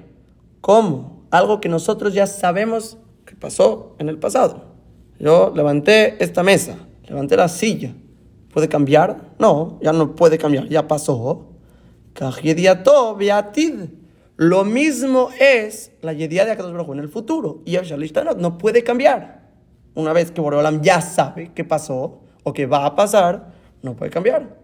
[0.60, 4.64] como algo que nosotros ya sabemos que pasó en el pasado.
[5.18, 7.92] Yo levanté esta mesa, levanté la silla.
[8.52, 9.34] ¿Puede cambiar?
[9.38, 11.49] No, ya no puede cambiar, ya pasó.
[14.36, 17.62] Lo mismo es la Yedía de Akadosh Baruj en el futuro.
[17.66, 17.76] Y
[18.38, 19.50] no puede cambiar.
[19.94, 24.10] Una vez que Boreolam ya sabe qué pasó o qué va a pasar, no puede
[24.10, 24.56] cambiar.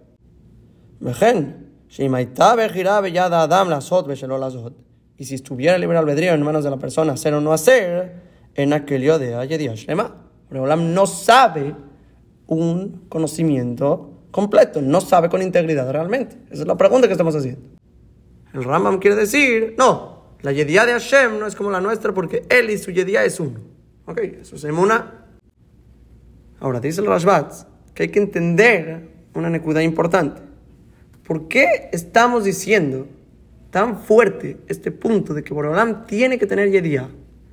[5.18, 8.22] Y si estuviera libre albedrío en manos de la persona, hacer o no hacer,
[8.54, 9.34] en aquel día de.
[10.48, 11.74] Boreolam no sabe
[12.46, 16.36] un conocimiento completo, no sabe con integridad realmente.
[16.50, 17.62] Esa es la pregunta que estamos haciendo.
[18.52, 22.44] El Rambam quiere decir, no, la Yedía de Hashem no es como la nuestra porque
[22.50, 23.60] él y su Yedía es uno.
[24.04, 25.24] Ok, eso es emuna.
[26.60, 27.50] Ahora dice el Rashbat
[27.94, 30.42] que hay que entender una necuda importante.
[31.26, 33.06] ¿Por qué estamos diciendo
[33.70, 37.08] tan fuerte este punto de que Borolam tiene que tener Yedía?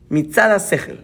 [0.09, 0.99] Mitzada Segel.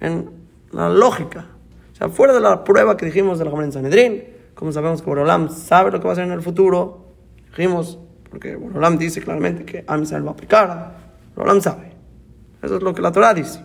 [0.00, 0.30] En
[0.72, 1.46] la lógica.
[1.92, 5.08] O sea, fuera de la prueba que dijimos de la en Sanedrín, como sabemos que
[5.08, 7.14] Borolam sabe lo que va a ser en el futuro,
[7.50, 10.96] dijimos porque Borolam dice claramente que Amisrael va a pecar.
[11.34, 11.92] Borolam sabe.
[12.62, 13.60] Eso es lo que la Torah dice.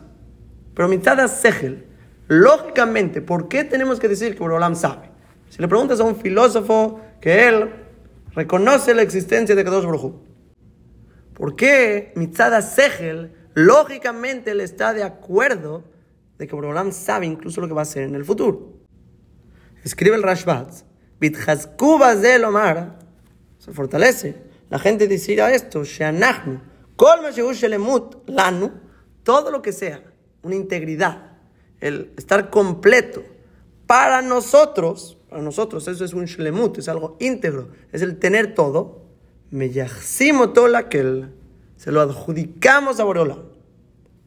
[0.73, 1.87] Pero mitzada Segel,
[2.27, 5.09] lógicamente, ¿por qué tenemos que decir que Borolam sabe?
[5.49, 7.69] Si le preguntas a un filósofo que él
[8.33, 10.13] reconoce la existencia de Kadosh Baruj
[11.33, 15.85] ¿por qué mitzada Segel, lógicamente, él está de acuerdo
[16.37, 18.80] de que Borolam sabe incluso lo que va a hacer en el futuro?
[19.83, 20.71] Escribe el Rashbat,
[22.45, 22.99] Omar,
[23.57, 25.83] se fortalece la gente decía esto,
[28.25, 28.71] lanu,
[29.21, 30.01] todo lo que sea,
[30.43, 31.33] una integridad,
[31.81, 33.21] el estar completo
[33.85, 39.07] para nosotros, para nosotros eso es un shlemut, es algo íntegro, es el tener todo,
[39.49, 39.69] me
[40.53, 41.33] todo aquel,
[41.75, 43.39] se lo adjudicamos a Borola.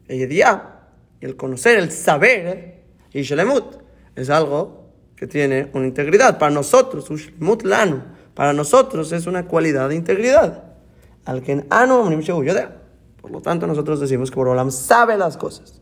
[0.07, 0.89] El día,
[1.21, 3.77] el conocer, el saber, y shlemut,
[4.15, 4.84] es algo
[5.15, 7.09] que tiene una integridad para nosotros,
[7.63, 8.01] lanu
[8.33, 10.63] para nosotros es una cualidad de integridad.
[11.23, 11.65] Al que
[13.21, 15.81] Por lo tanto, nosotros decimos que Borolam sabe las cosas.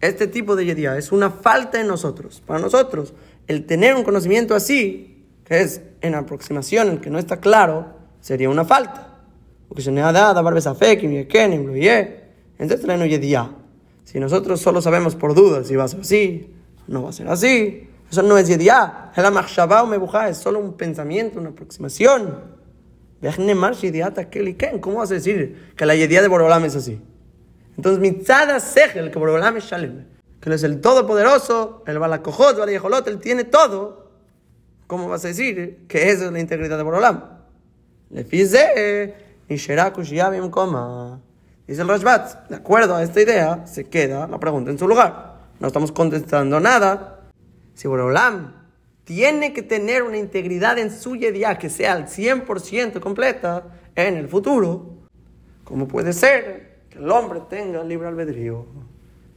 [0.00, 2.42] Este tipo de yedía es una falta en nosotros.
[2.46, 3.14] Para nosotros,
[3.46, 8.50] el tener un conocimiento así, que es en aproximación, el que no está claro, sería
[8.50, 9.20] una falta.
[12.58, 12.86] Entonces,
[14.04, 16.54] si nosotros solo sabemos por dudas si va a ser así,
[16.86, 19.12] no va a ser así, eso no es yediá.
[19.16, 22.54] El o es solo un pensamiento, una aproximación.
[24.80, 27.00] ¿Cómo vas a decir que la yediá de Borolam es así?
[27.76, 30.04] Entonces, mitzada segel, que Borolam es shalem.
[30.40, 34.10] Que él es el todopoderoso, el balakojot, el él tiene todo.
[34.86, 37.24] ¿Cómo vas a decir que eso es la integridad de Borolam?
[38.10, 39.14] Le fize,
[39.48, 41.20] ni.
[41.66, 45.33] Dice el Rashbat, de acuerdo a esta idea, se queda la pregunta en su lugar.
[45.60, 47.30] No estamos contestando nada.
[47.74, 48.52] Si Boreolam
[49.04, 53.64] tiene que tener una integridad en su yedía que sea al 100% completa
[53.94, 54.96] en el futuro,
[55.64, 58.66] ¿cómo puede ser que el hombre tenga libre albedrío?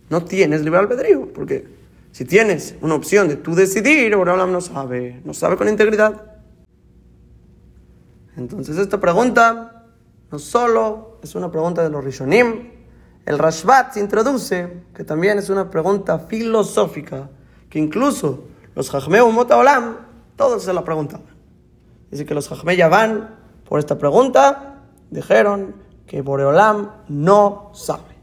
[0.10, 1.66] No tienes libre albedrío, porque
[2.12, 6.38] si tienes una opción de tú decidir, Boreolam no sabe, no sabe con integridad.
[8.38, 9.86] Entonces esta pregunta
[10.32, 12.77] no solo es una pregunta de los Rishonim,
[13.28, 17.30] el Rashbat introduce que también es una pregunta filosófica,
[17.70, 19.98] que incluso los Jajmeu Olam,
[20.38, 21.28] todos se la preguntaban.
[22.10, 23.36] Dice que los Jajme van
[23.68, 28.16] por esta pregunta, dijeron que Boreolam no sabe.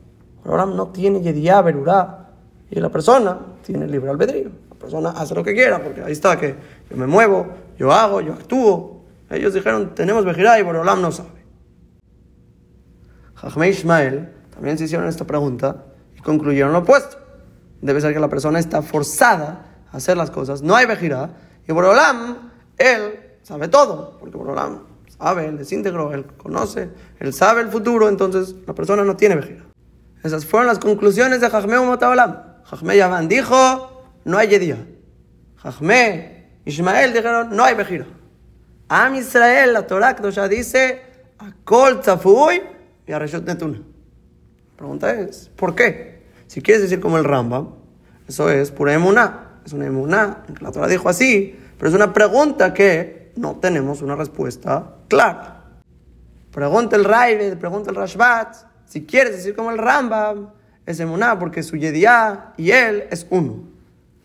[0.42, 2.30] Boreolam no tiene Yediyah Berurá
[2.70, 4.52] y la persona tiene libre albedrío.
[4.70, 6.54] La persona hace lo que quiera, porque ahí está que
[6.88, 9.04] yo me muevo, yo hago, yo actúo.
[9.28, 11.44] Ellos dijeron, tenemos Bejirá y Boreolam no sabe.
[13.34, 15.84] Jajme Ismael también se hicieron esta pregunta
[16.16, 17.18] y concluyeron lo opuesto.
[17.80, 20.62] Debe ser que la persona está forzada a hacer las cosas.
[20.62, 21.30] No hay Bejirá.
[21.68, 24.16] Y Borolam, él sabe todo.
[24.18, 24.84] Porque Borolam
[25.18, 28.08] sabe, él desintegró, él conoce, él sabe el futuro.
[28.08, 29.64] Entonces la persona no tiene Bejirá.
[30.22, 32.36] Esas fueron las conclusiones de Jajme Motabalam.
[32.64, 34.86] Jajme Yavan dijo, no hay Yedía.
[35.56, 38.06] Jajme Ismael dijeron, no hay Bejirá.
[38.88, 41.02] Am Israel, la Torah ya dice,
[41.38, 42.62] Akol Tzafuy
[43.06, 43.93] y Areshut Netuna.
[44.84, 46.18] Pregunta es, ¿por qué?
[46.46, 47.70] Si quieres decir como el Rambam,
[48.28, 49.62] eso es pura emuná.
[49.64, 54.14] Es una emuná, la Torah dijo así, pero es una pregunta que no tenemos una
[54.14, 55.64] respuesta clara.
[56.52, 60.50] Pregunta el Raide, pregunta el Rashbat, si quieres decir como el Rambam,
[60.84, 63.64] es emuná porque su Yediá y él es uno.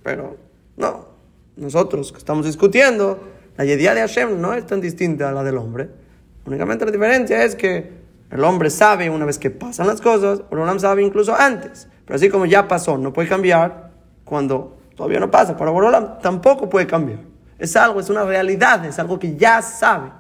[0.03, 0.35] Pero
[0.75, 1.07] no,
[1.55, 3.17] nosotros que estamos discutiendo,
[3.55, 5.89] la Yediá de Hashem no es tan distinta a la del hombre.
[6.45, 7.98] Únicamente la diferencia es que
[8.31, 11.87] el hombre sabe una vez que pasan las cosas, Borolam sabe incluso antes.
[12.05, 13.91] Pero así como ya pasó, no puede cambiar
[14.23, 15.57] cuando todavía no pasa.
[15.57, 17.19] Para Borolam tampoco puede cambiar.
[17.57, 20.11] Es algo, es una realidad, es algo que ya sabe.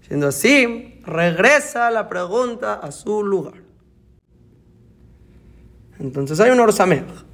[0.00, 3.54] Siendo así, regresa la pregunta a su lugar.
[5.98, 7.24] Entonces hay un Orsameach.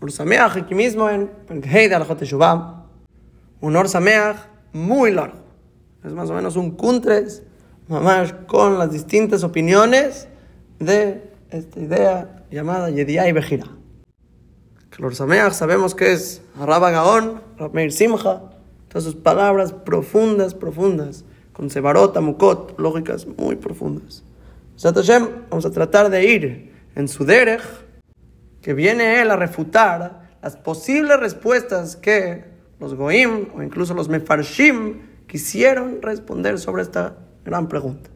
[0.00, 2.06] Orsameach aquí mismo en Heide al
[3.60, 4.36] Un Orsameach
[4.72, 5.38] muy largo.
[6.04, 7.42] Es más o menos un Kuntres
[7.88, 10.28] mamás con las distintas opiniones
[10.78, 13.66] de esta idea llamada Yediyah y Bejira.
[14.98, 17.40] Los Sameach sabemos que es Rabba Gaon,
[17.72, 18.42] Meir Simcha,
[18.88, 24.24] todas sus palabras profundas, profundas, con Sebarot, Mukot, lógicas muy profundas.
[25.50, 27.62] vamos a tratar de ir en su derech,
[28.60, 32.44] que viene él a refutar las posibles respuestas que
[32.80, 37.16] los Goim o incluso los Mefarshim quisieron responder sobre esta
[37.48, 38.10] Gran pregunta.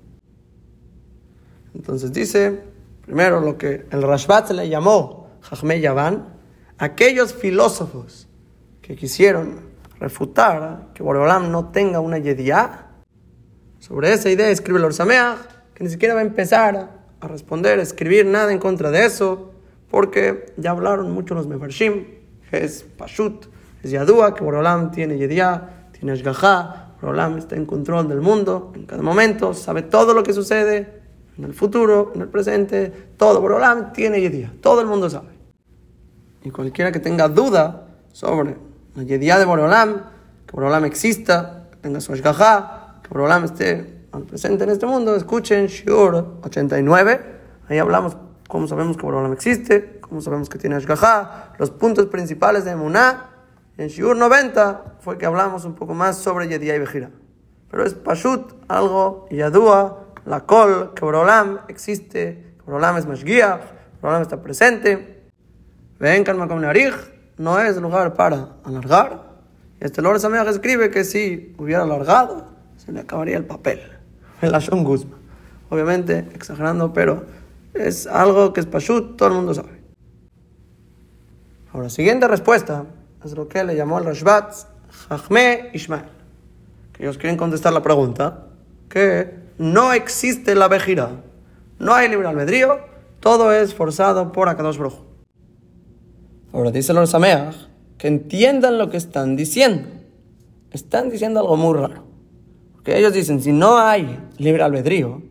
[1.74, 2.64] Entonces dice,
[3.00, 6.28] primero lo que el Rashbat le llamó Jajme Yavan,
[6.76, 8.28] aquellos filósofos
[8.82, 9.60] que quisieron
[9.98, 12.90] refutar que Boreolam no tenga una Yediá,
[13.78, 15.38] sobre esa idea escribe el Orsameach,
[15.72, 19.54] que ni siquiera va a empezar a responder, a escribir nada en contra de eso,
[19.88, 22.04] porque ya hablaron mucho los Mefarshim,
[22.50, 23.46] que es Pashut,
[23.82, 28.86] es Yadua, que Boreolam tiene Yediá, tiene Ashgahá, Rolam está en control del mundo en
[28.86, 31.02] cada momento, sabe todo lo que sucede
[31.36, 33.46] en el futuro, en el presente, todo.
[33.46, 35.28] Rolam tiene Yedía, todo el mundo sabe.
[36.44, 38.56] Y cualquiera que tenga duda sobre
[38.94, 40.02] la Yedía de Borolam,
[40.46, 45.66] que Borolam exista, que tenga su Ashgaha, que Borolam esté presente en este mundo, escuchen
[45.66, 47.20] Shiur 89.
[47.68, 52.64] Ahí hablamos cómo sabemos que Borolam existe, cómo sabemos que tiene Ashgaha, los puntos principales
[52.64, 53.30] de Emuná
[53.76, 57.10] en Shiur 90 fue que hablamos un poco más sobre Yediyah y Bejira.
[57.70, 63.62] Pero es Pashut, algo, Yadua, la Kol, que Borolam existe, que Borolam es Mashgiach,
[64.00, 65.24] Borolam está presente.
[65.98, 66.60] Ven, Kalmakom
[67.38, 69.32] no es lugar para alargar.
[69.80, 73.80] Este Lord Sameach escribe que si hubiera alargado, se le acabaría el papel.
[74.40, 75.16] El Ashon Guzma.
[75.68, 77.24] Obviamente, exagerando, pero
[77.74, 79.82] es algo que es Pashut, todo el mundo sabe.
[81.72, 82.84] Ahora, siguiente respuesta
[83.24, 84.71] es lo que le llamó el Rashbat
[85.12, 86.04] Jajme Ishmael.
[86.92, 88.46] Que ellos quieren contestar la pregunta
[88.88, 91.22] que no existe la vejira,
[91.78, 92.78] no hay libre albedrío,
[93.20, 94.94] todo es forzado por Akadosh Baruj.
[96.52, 97.54] Ahora dice los Sameach
[97.98, 99.88] que entiendan lo que están diciendo.
[100.70, 102.04] Están diciendo algo muy raro.
[102.72, 105.22] Porque ellos dicen, si no hay libre albedrío,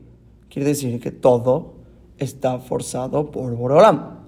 [0.50, 1.74] quiere decir que todo
[2.18, 4.20] está forzado por Borolam.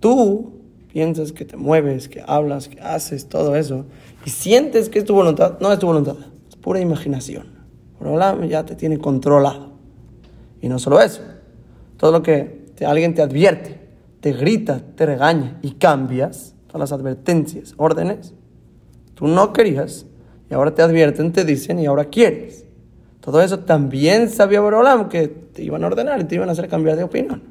[0.00, 0.51] Tú
[0.92, 3.86] piensas, que te mueves, que hablas, que haces, todo eso,
[4.26, 6.16] y sientes que es tu voluntad, no es tu voluntad,
[6.48, 7.46] es pura imaginación.
[7.98, 9.72] Borolam ya te tiene controlado.
[10.60, 11.22] Y no solo eso,
[11.96, 13.80] todo lo que alguien te advierte,
[14.20, 18.34] te grita, te regaña y cambias todas las advertencias, órdenes,
[19.14, 20.06] tú no querías
[20.50, 22.66] y ahora te advierten, te dicen y ahora quieres.
[23.20, 26.68] Todo eso también sabía Borolam que te iban a ordenar y te iban a hacer
[26.68, 27.42] cambiar de opinión.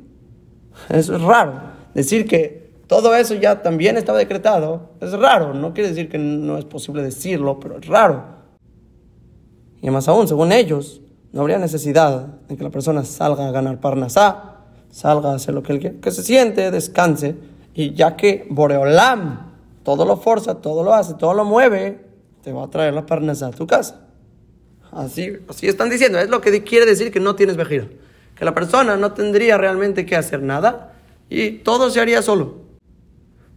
[0.89, 1.53] Eso es raro.
[1.93, 2.60] Decir que
[2.91, 5.53] todo eso ya también estaba decretado es raro.
[5.53, 8.21] No quiere decir que no es posible decirlo, pero es raro.
[9.81, 10.99] Y más aún, según ellos,
[11.31, 14.57] no habría necesidad de que la persona salga a ganar parnasá,
[14.89, 17.37] salga a hacer lo que él que se siente, descanse,
[17.73, 22.05] y ya que Boreolam todo lo forza, todo lo hace, todo lo mueve,
[22.43, 24.01] te va a traer la parnasá a tu casa.
[24.91, 27.87] Así, así están diciendo, es lo que quiere decir que no tienes vejira.
[28.35, 30.91] Que la persona no tendría realmente que hacer nada
[31.29, 32.69] y todo se haría solo.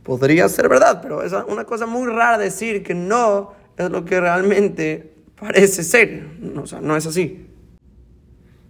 [0.04, 4.20] Podría ser verdad, pero es una cosa muy rara decir que no es lo que
[4.20, 6.28] realmente parece ser.
[6.56, 7.50] O sea, no es así.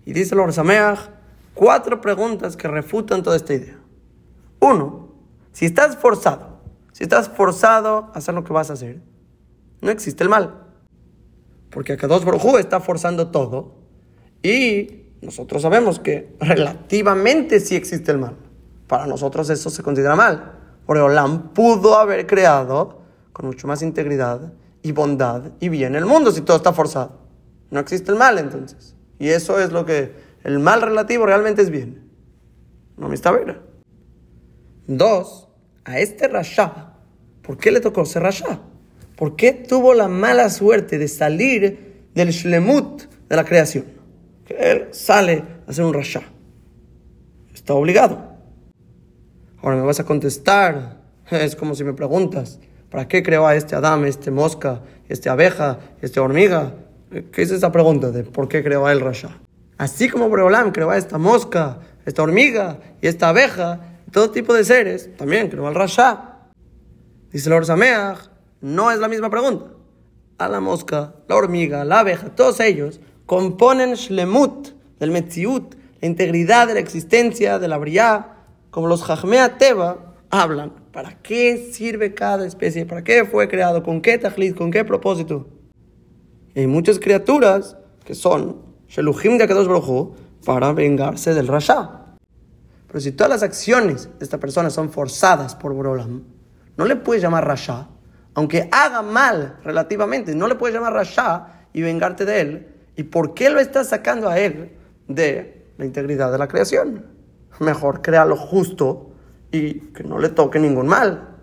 [0.07, 1.11] Y dice el Orsameach
[1.55, 3.79] cuatro preguntas que refutan toda esta idea.
[4.61, 5.09] Uno,
[5.53, 6.61] si estás forzado,
[6.93, 9.01] si estás forzado a hacer lo que vas a hacer,
[9.81, 10.63] no existe el mal.
[11.71, 13.75] Porque Akadosh Baruj está forzando todo
[14.43, 18.37] y nosotros sabemos que relativamente sí existe el mal.
[18.87, 20.64] Para nosotros eso se considera mal.
[20.87, 23.01] Porque Olam pudo haber creado
[23.33, 27.19] con mucho más integridad y bondad y bien el mundo si todo está forzado.
[27.71, 28.95] No existe el mal entonces.
[29.19, 30.13] Y eso es lo que
[30.45, 32.11] el mal relativo realmente es bien.
[32.97, 33.61] No me está vera.
[34.87, 35.49] Dos,
[35.85, 36.93] a este Rasha,
[37.43, 38.61] ¿por qué le tocó ser Rasha?
[39.17, 43.87] ¿Por qué tuvo la mala suerte de salir del Shlemut de la creación?
[44.45, 46.23] Que él sale a ser un Rasha.
[47.55, 48.34] Está obligado.
[49.65, 50.99] Ahora me vas a contestar.
[51.31, 52.61] Es como si me preguntas,
[52.91, 56.75] ¿para qué creó a este Adam, este mosca, este abeja, este hormiga?
[57.33, 59.39] ¿Qué es esa pregunta de por qué creó a él Rasha?
[59.79, 63.81] Así como Breolam creó a esta mosca, esta hormiga y esta abeja,
[64.13, 66.41] todo tipo de seres, también creó al Rasha.
[67.33, 68.19] Dice el Orsameach,
[68.61, 69.71] no es la misma pregunta.
[70.37, 74.69] A la mosca, la hormiga, la abeja, todos ellos componen Shlemut,
[75.01, 78.34] del Metziut, la integridad de la existencia de la Briá,
[78.75, 80.73] como los Jajmea Teba hablan.
[80.93, 82.85] ¿Para qué sirve cada especie?
[82.85, 83.85] ¿Para qué fue creado?
[83.85, 84.57] ¿Con qué tajlit?
[84.57, 85.47] ¿Con qué propósito?
[86.57, 92.17] hay muchas criaturas que son Sheluhim de Akadosh Baruj para vengarse del Rasha.
[92.89, 96.25] Pero si todas las acciones de esta persona son forzadas por Borolam,
[96.77, 97.87] no le puedes llamar Rasha,
[98.35, 102.69] aunque haga mal relativamente, no le puedes llamar Rasha y vengarte de él.
[102.97, 104.73] ¿Y por qué lo estás sacando a él
[105.07, 107.14] de la integridad de la creación?
[107.61, 109.11] Mejor crea lo justo
[109.51, 111.37] y que no le toque ningún mal.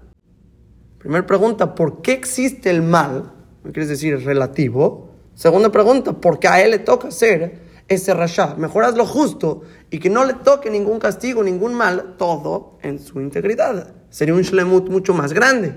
[0.97, 3.31] Primera pregunta, ¿por qué existe el mal?
[3.63, 5.09] ¿Me quieres decir relativo?
[5.33, 8.55] Segunda pregunta, ¿por qué a él le toca ser ese rasha?
[8.55, 12.99] Mejor haz lo justo y que no le toque ningún castigo, ningún mal, todo en
[12.99, 13.93] su integridad.
[14.09, 15.73] Sería un shlemut mucho más grande.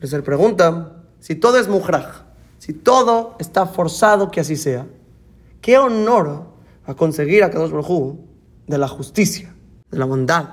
[0.00, 2.24] Tercera pregunta, si todo es mujraj,
[2.58, 4.86] si todo está forzado que así sea,
[5.60, 6.48] ¿qué honor
[6.84, 8.16] a conseguir a Kadosh Baruj
[8.72, 9.54] de la justicia,
[9.90, 10.48] de la bondad?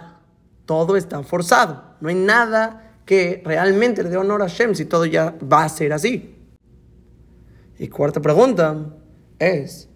[0.65, 1.95] Todo está forzado.
[2.01, 5.70] No hay nada que realmente le dé honor a Shem si todo ya va a
[5.70, 6.36] ser así.
[7.80, 8.93] Y cuarta pregunta
[9.39, 9.89] es,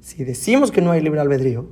[0.00, 1.68] si decimos que no hay libre albedrío,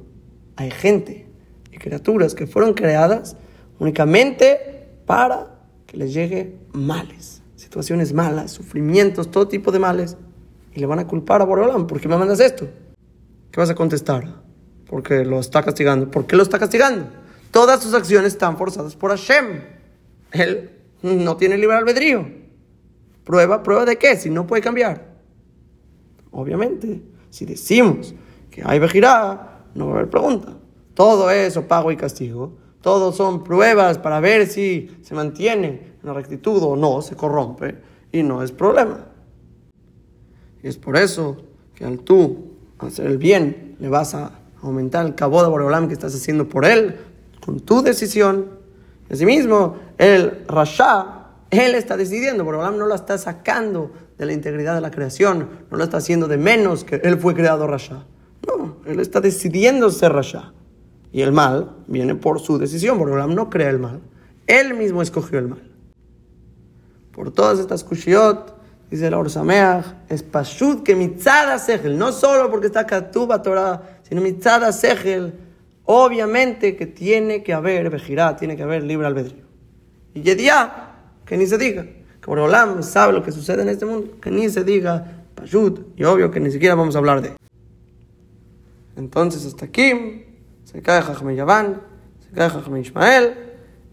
[0.56, 1.28] hay gente
[1.72, 3.36] y criaturas que fueron creadas
[3.78, 10.16] únicamente para que les llegue males, situaciones malas, sufrimientos, todo tipo de males,
[10.74, 12.68] y le van a culpar a Borolam, ¿por qué me mandas esto?
[13.50, 14.45] ¿Qué vas a contestar?
[14.88, 16.10] Porque lo está castigando.
[16.10, 17.06] ¿Por qué lo está castigando?
[17.50, 19.62] Todas sus acciones están forzadas por Hashem.
[20.32, 20.70] Él
[21.02, 22.26] no tiene libre albedrío.
[23.24, 25.16] Prueba, prueba de qué, si no puede cambiar.
[26.30, 28.14] Obviamente, si decimos
[28.50, 30.56] que hay vejirá, no va a haber pregunta.
[30.94, 36.12] Todo eso, pago y castigo, todos son pruebas para ver si se mantiene en la
[36.12, 37.76] rectitud o no, se corrompe
[38.12, 39.06] y no es problema.
[40.62, 41.36] Y es por eso
[41.74, 45.94] que al tú hacer el bien le vas a aumentar el cabo de Boreolam que
[45.94, 46.96] estás haciendo por él
[47.44, 48.46] con tu decisión.
[49.10, 54.80] Asimismo, el Rasha, él está decidiendo, Boreolam no lo está sacando de la integridad de
[54.80, 58.04] la creación, no lo está haciendo de menos que él fue creado Rasha.
[58.46, 60.52] No, él está decidiendo ser Rasha.
[61.12, 64.00] Y el mal viene por su decisión, porque no crea el mal.
[64.46, 65.62] Él mismo escogió el mal.
[67.12, 68.54] Por todas estas kushiot,
[68.90, 74.20] dice el Orsameach, es pashut que mitzada segel, no solo porque está katuba Torah, sino
[74.20, 75.34] mitzada segel,
[75.84, 79.44] obviamente que tiene que haber vejirá, tiene que haber libre albedrío.
[80.14, 80.94] Y ya
[81.24, 84.48] que ni se diga, que Boreolam sabe lo que sucede en este mundo, que ni
[84.48, 87.32] se diga pashut, y obvio que ni siquiera vamos a hablar de.
[88.96, 90.24] Entonces, hasta aquí
[90.64, 91.82] se cae Jajme Yaván,
[92.24, 93.34] se cae Jajme Ismael,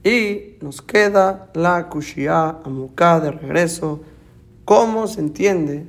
[0.03, 4.01] y nos queda la Kushia Amuká de regreso.
[4.63, 5.85] ¿Cómo se entiende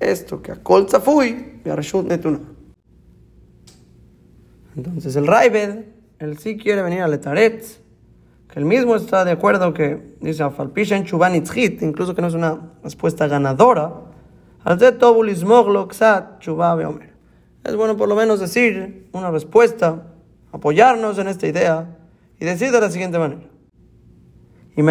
[0.00, 2.51] esto que a Kol Tzafui y a Reshut Netuna?
[4.76, 5.84] Entonces el Raibed,
[6.18, 7.80] él sí quiere venir al Etaretz,
[8.48, 12.72] que él mismo está de acuerdo que dice Afalpisha Chuban incluso que no es una
[12.82, 13.92] respuesta ganadora.
[14.64, 14.78] Al
[17.64, 20.06] Es bueno por lo menos decir una respuesta,
[20.52, 21.98] apoyarnos en esta idea
[22.38, 23.42] y decir de la siguiente manera.
[24.76, 24.82] Y.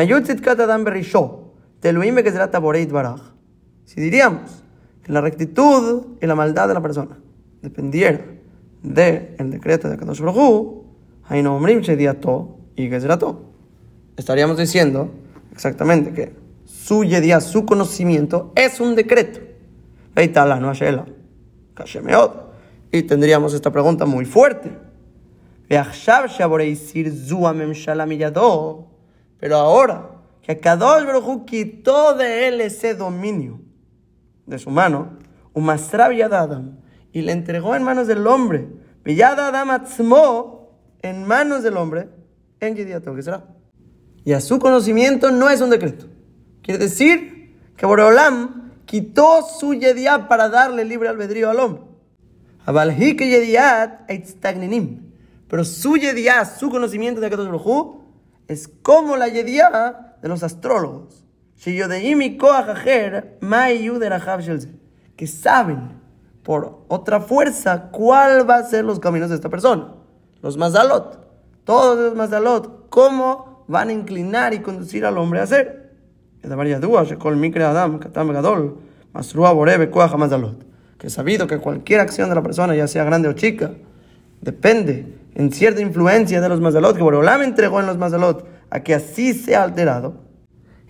[3.85, 4.63] Si diríamos
[5.03, 7.17] que la rectitud y la maldad de la persona
[7.61, 8.21] dependiera
[8.81, 10.83] del el decreto de Kadosh Baruj
[11.25, 11.59] ahí no
[12.75, 13.51] y que será todo
[14.21, 15.11] estaríamos diciendo
[15.51, 16.33] exactamente que
[16.65, 19.39] su yedía, su conocimiento, es un decreto.
[22.91, 24.71] Y tendríamos esta pregunta muy fuerte.
[29.39, 30.09] Pero ahora
[30.41, 33.61] que Kadosh Baruj quitó de él ese dominio
[34.45, 35.17] de su mano,
[35.53, 36.77] Adam,
[37.13, 38.67] y le entregó en manos del hombre,
[39.23, 39.85] Adam
[41.01, 42.09] en manos del hombre,
[42.59, 43.45] en ¿qué será?
[44.23, 46.05] y a su conocimiento no es un decreto.
[46.61, 51.83] Quiere decir que Boreolam quitó su yediat para darle libre albedrío al hombre.
[55.47, 58.01] Pero su yediat, su conocimiento de Akadosh Baruj
[58.47, 61.25] es como la yediat de los astrólogos.
[65.15, 66.00] Que saben
[66.43, 69.93] por otra fuerza cuál va a ser los caminos de esta persona.
[70.41, 71.19] Los mazalot.
[71.63, 72.89] Todos los mazalot.
[72.89, 75.91] Cómo van a inclinar y conducir al hombre a hacer.
[80.97, 83.71] Que sabido que cualquier acción de la persona, ya sea grande o chica,
[84.41, 88.95] depende en cierta influencia de los mazalot que Boreolam entregó en los mazalot a que
[88.95, 90.15] así sea alterado.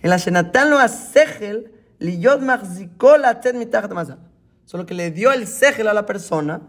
[0.00, 3.40] En la Shenatan lo asegel liyot la
[4.72, 6.62] Solo que le dio el segel a la persona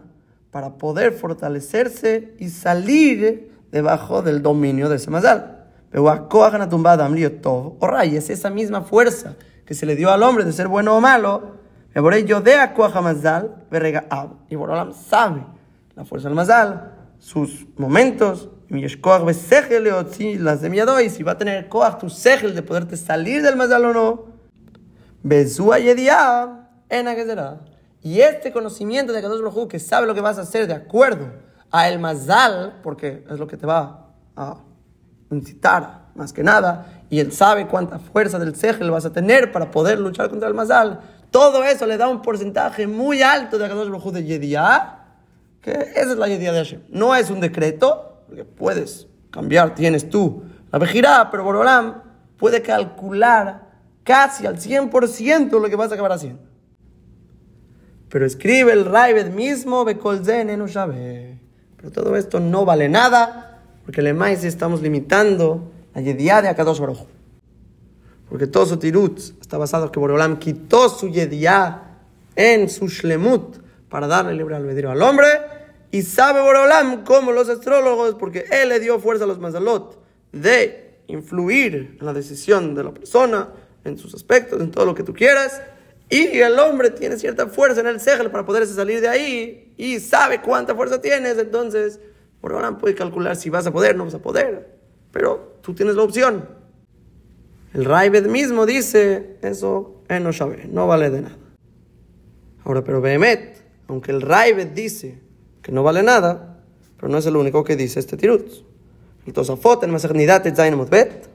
[0.50, 5.64] para poder fortalecerse y salir debajo del dominio de ese mazal.
[5.94, 6.10] O
[8.18, 11.54] es esa misma fuerza que se le dio al hombre de ser bueno o malo.
[11.94, 11.98] Y
[14.56, 15.46] Borolam sabe
[15.96, 18.50] la fuerza del Mazal, sus momentos.
[18.68, 18.84] Y
[20.60, 20.66] de
[21.08, 24.26] si va a tener koach tu segel de poderte salir del Mazal o no.
[28.04, 31.32] Y este conocimiento de Kadosh Baruj que sabe lo que vas a hacer de acuerdo
[31.70, 34.58] a el Mazal, porque es lo que te va a
[35.30, 39.70] incitar más que nada, y él sabe cuánta fuerza del le vas a tener para
[39.70, 41.00] poder luchar contra el Mazal.
[41.30, 45.06] Todo eso le da un porcentaje muy alto de Akadosh Baruj de Yediá,
[45.62, 46.82] que esa es la Yediá de Hashem.
[46.90, 52.02] No es un decreto, porque puedes cambiar, tienes tú la vejirá, pero Borolam
[52.36, 53.62] puede calcular
[54.02, 56.53] casi al 100% lo que vas a acabar haciendo.
[58.14, 61.36] Pero escribe el Raibed mismo, no sabe.
[61.76, 66.78] Pero todo esto no vale nada porque le más estamos limitando la yediá de Akadosh
[66.78, 67.08] Baruj.
[68.28, 71.98] Porque todo su tirut está basado en que Boreolam quitó su yediá
[72.36, 73.56] en su shlemut
[73.88, 75.26] para darle libre albedrío al hombre.
[75.90, 80.00] Y sabe Boreolam como los astrólogos, porque él le dio fuerza a los mazalot
[80.30, 83.48] de influir en la decisión de la persona,
[83.82, 85.60] en sus aspectos, en todo lo que tú quieras.
[86.14, 89.98] Y el hombre tiene cierta fuerza en el segel para poderse salir de ahí y
[89.98, 91.98] sabe cuánta fuerza tienes, entonces
[92.40, 94.78] ahora puede calcular si vas a poder, no vas a poder.
[95.10, 96.48] Pero tú tienes la opción.
[97.72, 101.36] El Raibed mismo dice, eso él no sabe, no vale de nada.
[102.62, 105.18] Ahora, pero Behemet, aunque el Raibed dice
[105.62, 106.60] que no vale nada,
[106.96, 108.46] pero no es el único que dice este tirut.
[109.26, 111.28] El Tosafot en Masernidad Zain Mutbet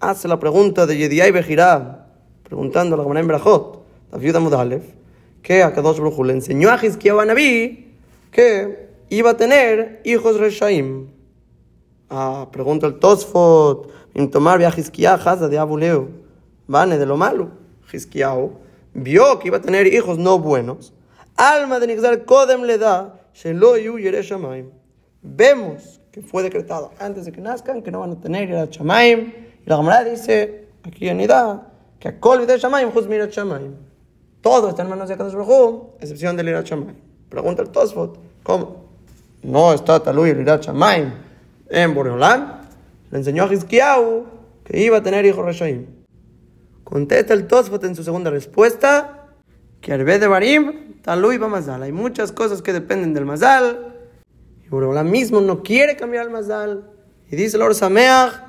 [0.00, 2.14] hace la pregunta de Yediay Bejirá,
[2.44, 3.85] preguntando a la Gemara en Brajot,
[5.46, 7.94] que a Kadosh Baruj le enseñó a Hizkiyahu Naví
[8.32, 11.08] que iba a tener hijos Reshaim.
[12.10, 15.16] Ah, pregunta el Tosfot, en tomar a Hizkiah,
[15.48, 16.08] de Abuleo,
[16.66, 17.50] vane de lo malo.
[17.92, 18.34] Hizkiah
[18.92, 20.92] vio que iba a tener hijos no buenos.
[21.36, 24.70] Alma de Nixar Kodem le da, Sheloyu Yereshamaim.
[25.22, 29.32] Vemos que fue decretado antes de que nazcan que no van a tener Yereshamaim.
[29.64, 32.90] Y la Gamara dice, aquí en Ida, que a Kol Shamaim,
[33.30, 33.74] Shamaim.
[34.46, 36.94] Todo está en manos de Akadosh Baruj excepción del Yereshamaim.
[37.28, 38.84] Pregunta el Tosfot, ¿cómo?
[39.42, 40.68] no está Talui el Irat
[41.68, 42.60] en Boreolam,
[43.10, 44.24] le enseñó a Hizkiyahu
[44.62, 45.86] que iba a tener hijos Reshaim.
[46.84, 49.26] Contesta el Tosfot en su segunda respuesta
[49.80, 51.82] que al de Barim, Talui va Mazal.
[51.82, 53.96] Hay muchas cosas que dependen del Mazal
[54.64, 56.88] Y Boreolam mismo no quiere cambiar el Mazal.
[57.28, 58.44] Y dice el Or Sameach,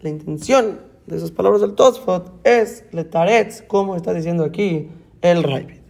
[0.00, 4.88] la intención de esas palabras del Tosfot es letaretz, como está diciendo aquí
[5.22, 5.80] el Raibid.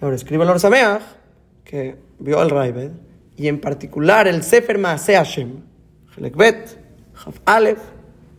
[0.00, 1.02] Ahora escribe el Or Sameach,
[1.64, 2.90] que vio el Raibid,
[3.36, 5.62] y en particular el Sefer Maaseh Hashem,
[6.16, 6.78] Helekbet,
[7.14, 7.80] Haf Aleph,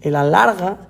[0.01, 0.89] el alarga,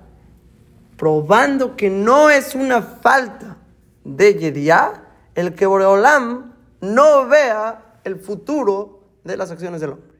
[0.96, 3.56] probando que no es una falta
[4.04, 5.02] de Yediá
[5.34, 10.16] el que Boreolam no vea el futuro de las acciones del hombre.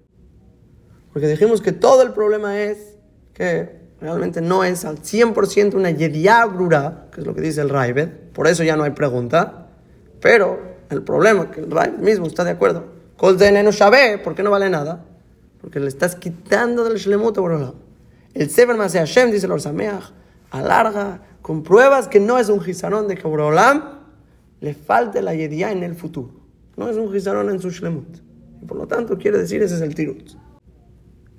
[1.12, 2.98] Porque dijimos que todo el problema es
[3.32, 6.48] que realmente no es al 100% una Yediá
[7.10, 9.68] que es lo que dice el Raibed, por eso ya no hay pregunta,
[10.20, 14.42] pero el problema que el Raibed mismo está de acuerdo, Kol no sabe, ¿por qué
[14.42, 15.04] no vale nada?
[15.60, 17.74] Porque le estás quitando del Shlemut a.
[18.34, 20.12] El Sefer Maseh Hashem, dice el Orsameach,
[20.50, 24.00] alarga con pruebas que no es un gizarón de que Boreolam
[24.60, 26.30] le falte la Yediá en el futuro.
[26.76, 28.18] No es un gizarón en su Shlemut.
[28.60, 30.32] Y por lo tanto, quiere decir, ese es el Tirut.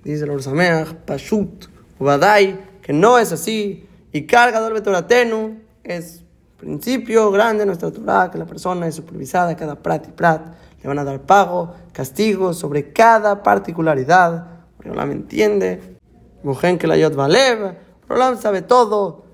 [0.04, 1.66] Dice el Orsameach, Pashut,
[2.00, 3.88] Ubadai, que no es así.
[4.12, 6.24] Y carga del Betoratenu es
[6.58, 10.48] principio grande de nuestra Torah, que la persona es supervisada cada prat y prat.
[10.82, 14.48] Le van a dar pago, castigo sobre cada particularidad.
[14.78, 15.98] Boreolam entiende.
[16.44, 17.76] Mujer que la Yod Valev.
[18.08, 19.26] Boreolam sabe todo.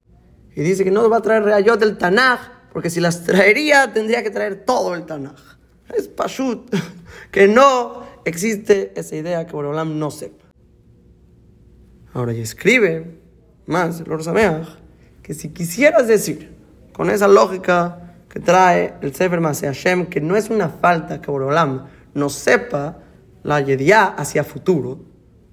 [0.56, 4.24] Y dice que no va a traer Reayot del Tanaj porque si las traería, tendría
[4.24, 5.40] que traer todo el Tanaj.
[5.96, 6.74] Es Pashut,
[7.32, 10.43] que no existe esa idea que Borolam no sepa.
[12.14, 13.18] Ahora, y escribe
[13.66, 14.68] más el Orsameach,
[15.22, 16.54] que si quisieras decir,
[16.94, 21.32] con esa lógica que trae el Sefer Maseh Hashem, que no es una falta que
[21.32, 23.00] Borolam no sepa
[23.44, 25.00] la Yediá hacia futuro.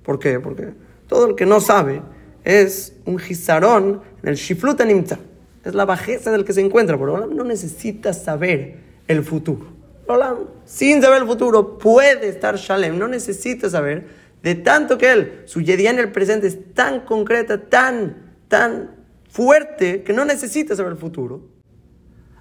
[0.02, 0.40] ¿Por qué?
[0.40, 0.74] Porque
[1.08, 2.02] todo el que no sabe
[2.44, 5.18] es un gizarón en el Shiflut Animta.
[5.64, 6.98] Es la bajeza del que se encuentra.
[6.98, 9.66] Pero Olam no necesita saber el futuro.
[10.06, 12.98] Olam, sin saber el futuro, puede estar Shalem.
[12.98, 14.19] No necesita saber.
[14.42, 18.96] De tanto que él, su Yediá en el presente es tan concreta, tan, tan
[19.28, 21.42] fuerte, que no necesita saber el futuro.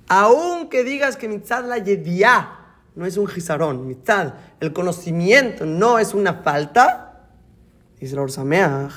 [0.08, 2.60] Aunque digas que mitzad la Yediá
[2.96, 7.30] no es un gizarón, mitzad, el conocimiento no es una falta,
[8.00, 8.92] dice el Orsameach,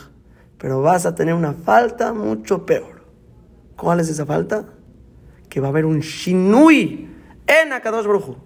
[0.58, 3.02] pero vas a tener una falta mucho peor.
[3.76, 4.64] ¿Cuál es esa falta?
[5.48, 7.10] Que va a haber un shinui
[7.46, 8.36] en Akadosh Baruj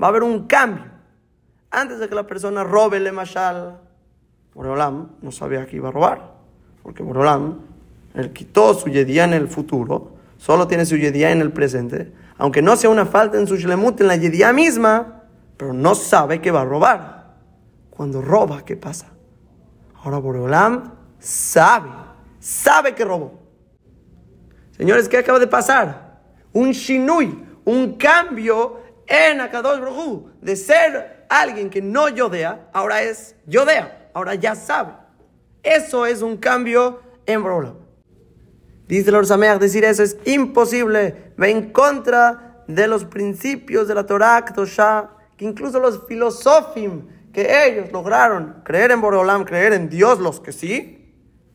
[0.00, 0.84] Va a haber un cambio.
[1.70, 3.80] Antes de que la persona robe el mashal,
[4.54, 6.34] Boreolam no sabía que iba a robar.
[6.82, 7.60] Porque Boreolam,
[8.14, 12.12] él quitó su yedía en el futuro, solo tiene su yedía en el presente.
[12.38, 15.22] Aunque no sea una falta en su shlemut, en la yedía misma,
[15.56, 17.34] pero no sabe que va a robar.
[17.90, 19.08] Cuando roba, ¿qué pasa?
[20.02, 21.90] Ahora Boreolam sabe,
[22.38, 23.40] sabe que robó.
[24.76, 26.20] Señores, ¿qué acaba de pasar?
[26.52, 33.36] Un shinui, un cambio en Akadosh Baruj de ser alguien que no yodea, ahora es
[33.46, 34.92] yodea, ahora ya sabe.
[35.62, 37.74] Eso es un cambio en Baruch.
[38.88, 44.06] Dice el Orsameach, decir eso es imposible, va en contra de los principios de la
[44.06, 50.40] Torah que incluso los filosofim que ellos lograron creer en Boreolam, creer en Dios, los
[50.40, 51.12] que sí,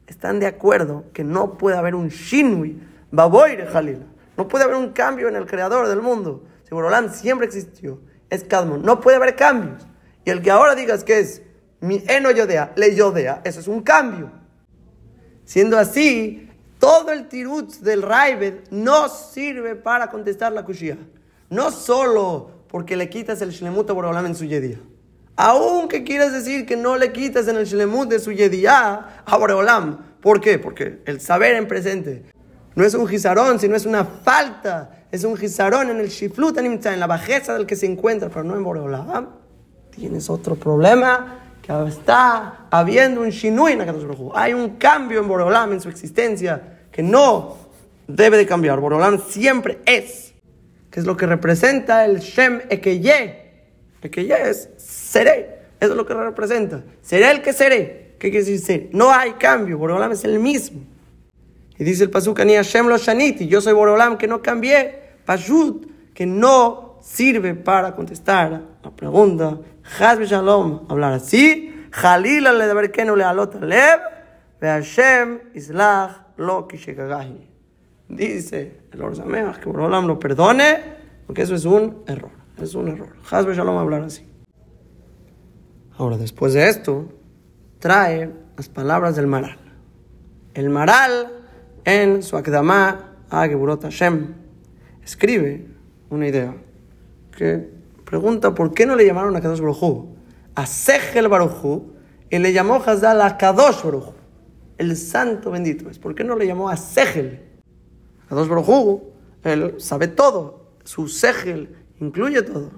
[0.07, 2.82] están de acuerdo que no puede haber un shinui,
[3.12, 4.05] Baboire Jalil.
[4.36, 6.43] No puede haber un cambio en el creador del mundo.
[6.64, 7.99] Si Borolam siempre existió,
[8.30, 8.82] es Kadmon.
[8.82, 9.88] No puede haber cambios.
[10.26, 11.41] Y el que ahora digas que es
[11.82, 14.32] mi eno yodea, le yodea, eso es un cambio.
[15.45, 16.49] Siendo así,
[16.80, 20.97] todo el tirut del Raibed no sirve para contestar la kushia.
[21.49, 24.77] No solo porque le quitas el shlemut a Borolam en su yedía.
[25.36, 29.97] Aunque quieras decir que no le quitas en el shlemut de su yedía a Borolam.
[30.21, 30.59] ¿Por qué?
[30.59, 32.25] Porque el saber en presente
[32.75, 35.05] no es un gizarón, sino es una falta.
[35.11, 38.55] Es un gizarón en el shiflut, en la bajeza del que se encuentra, pero no
[38.55, 39.30] en Boreolam.
[39.89, 41.39] Tienes otro problema,
[41.70, 46.80] que está habiendo un shinui en Akadosh Hay un cambio en Boreolam, en su existencia,
[46.91, 47.57] que no
[48.07, 48.80] debe de cambiar.
[48.80, 50.34] Boreolam siempre es,
[50.89, 53.51] que es lo que representa el Shem Ekeye.
[54.01, 56.84] Ekeye es seré, eso es lo que representa.
[57.01, 58.15] Seré el que seré.
[58.20, 58.89] ¿Qué quiere decir ser?
[58.91, 60.82] No hay cambio, Boreolam es el mismo.
[61.80, 66.26] Y dice el Pasuk, Hashem lo Shaniti, yo soy Borolam que no cambié, Pashut, que
[66.26, 69.57] no sirve para contestar la pregunta.
[69.98, 74.00] Hazbe Shalom, hablar así, Jalila le deber que no le alota lev,
[74.62, 77.48] ve Hashem islach lo kishekagahi.
[78.10, 80.80] Dice el Orzameach que Borolam lo perdone,
[81.26, 82.32] porque eso es un error,
[82.62, 83.10] es un error.
[83.30, 84.28] Hazbe Shalom hablar así.
[85.98, 87.10] Ahora, después de esto,
[87.80, 89.58] trae las palabras del Maral.
[90.54, 91.32] El Maral
[91.84, 94.34] en su Akdama a Geburot Hashem,
[95.04, 95.68] escribe
[96.10, 96.56] una idea
[97.36, 97.78] que
[98.10, 100.07] pregunta, ¿por qué no le llamaron a Kadosh Baruj
[100.55, 101.84] A Sejel Baruj
[102.32, 104.14] y le llamó Hazal a Kadosh Baruj
[104.80, 105.99] el santo bendito es.
[105.99, 107.41] ¿Por qué no le llamó a Segel?
[108.30, 109.01] Kadosh Baruj
[109.43, 110.72] él sabe todo.
[110.84, 112.72] Su Segel incluye todo.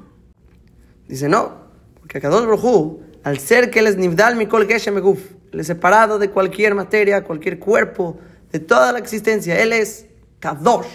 [1.07, 1.51] Dice, no,
[1.99, 6.17] porque Kadosh Baruj al ser que él es Nivdal Mikol Geshem Eguf, él es separado
[6.17, 8.17] de cualquier materia, cualquier cuerpo,
[8.51, 9.61] de toda la existencia.
[9.61, 10.07] Él es
[10.39, 10.87] Kadosh.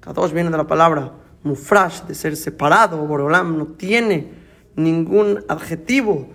[0.00, 2.98] Kadosh viene de la palabra mufrash, de ser separado.
[3.06, 4.32] Borolam no tiene
[4.76, 6.28] ningún adjetivo,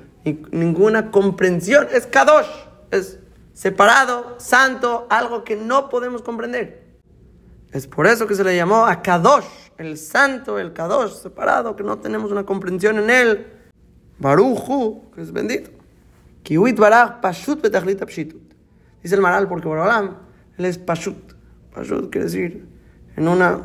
[0.51, 1.87] ninguna comprensión.
[1.91, 2.47] Es Kadosh,
[2.91, 3.19] es
[3.53, 6.85] separado, santo, algo que no podemos comprender.
[7.71, 9.45] Es por eso que se le llamó a Kadosh,
[9.77, 13.47] el santo, el Kadosh, separado, que no tenemos una comprensión en él.
[14.17, 15.71] Baruchu, que es bendito.
[16.43, 17.61] Kiwit baraj pashut
[19.03, 20.17] Dice el Maral porque Borolam,
[20.57, 21.33] él es pashut.
[21.73, 22.67] Pashut quiere decir
[23.15, 23.61] en una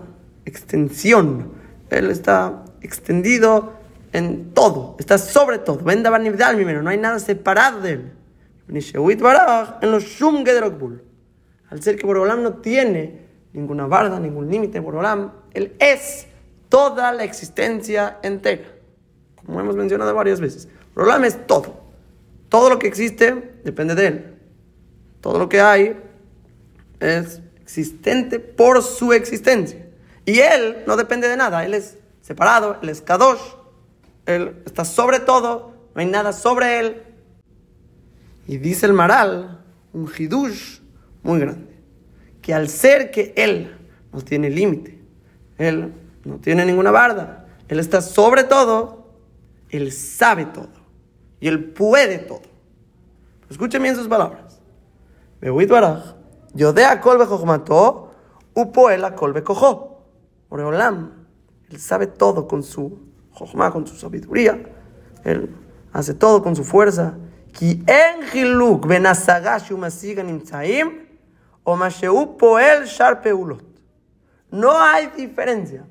[0.51, 1.53] extensión.
[1.88, 3.72] Él está extendido
[4.12, 5.78] en todo, está sobre todo.
[5.78, 8.12] Venda no hay nada separado de él.
[8.68, 10.44] En los shum
[11.70, 16.26] Al ser que Borolam no tiene ninguna barda, ningún límite, Borolam, él es
[16.68, 18.62] toda la existencia entera.
[19.44, 20.68] Como hemos mencionado varias veces.
[20.94, 21.80] Borolam es todo.
[22.48, 24.34] Todo lo que existe depende de él.
[25.20, 25.96] Todo lo que hay
[27.01, 29.89] es existente por su existencia.
[30.31, 33.41] Y él no depende de nada, él es separado, él es kadosh,
[34.26, 37.03] él está sobre todo, no hay nada sobre él.
[38.47, 39.61] Y dice el Maral,
[39.93, 40.78] un hidush
[41.24, 41.76] muy grande,
[42.41, 43.76] que al ser que él
[44.12, 45.03] no tiene límite,
[45.59, 45.93] él
[46.24, 49.09] no tiene ninguna barda, él está sobre todo,
[49.68, 50.70] él sabe todo
[51.41, 52.43] y él puede todo.
[53.49, 54.61] Escuchen bien sus palabras.
[56.55, 57.26] Yo de a colbe
[58.55, 59.89] upo el a colbe cojo.
[60.51, 61.12] Oreolam,
[61.70, 62.98] él sabe todo con su
[63.32, 64.61] jochma, con su sabiduría.
[65.24, 65.55] Él
[65.92, 67.14] hace todo con su fuerza.
[74.51, 75.86] No hay diferencia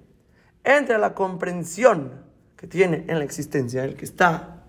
[0.64, 2.12] entre la comprensión
[2.56, 4.64] que tiene en la existencia, el que está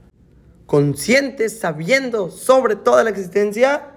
[0.67, 3.97] consciente, sabiendo sobre toda la existencia,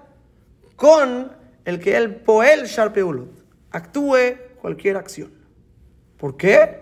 [0.74, 1.30] con
[1.64, 3.30] el que el poel sharpeulot
[3.70, 5.43] actúe cualquier acción.
[6.24, 6.80] ¿Por qué?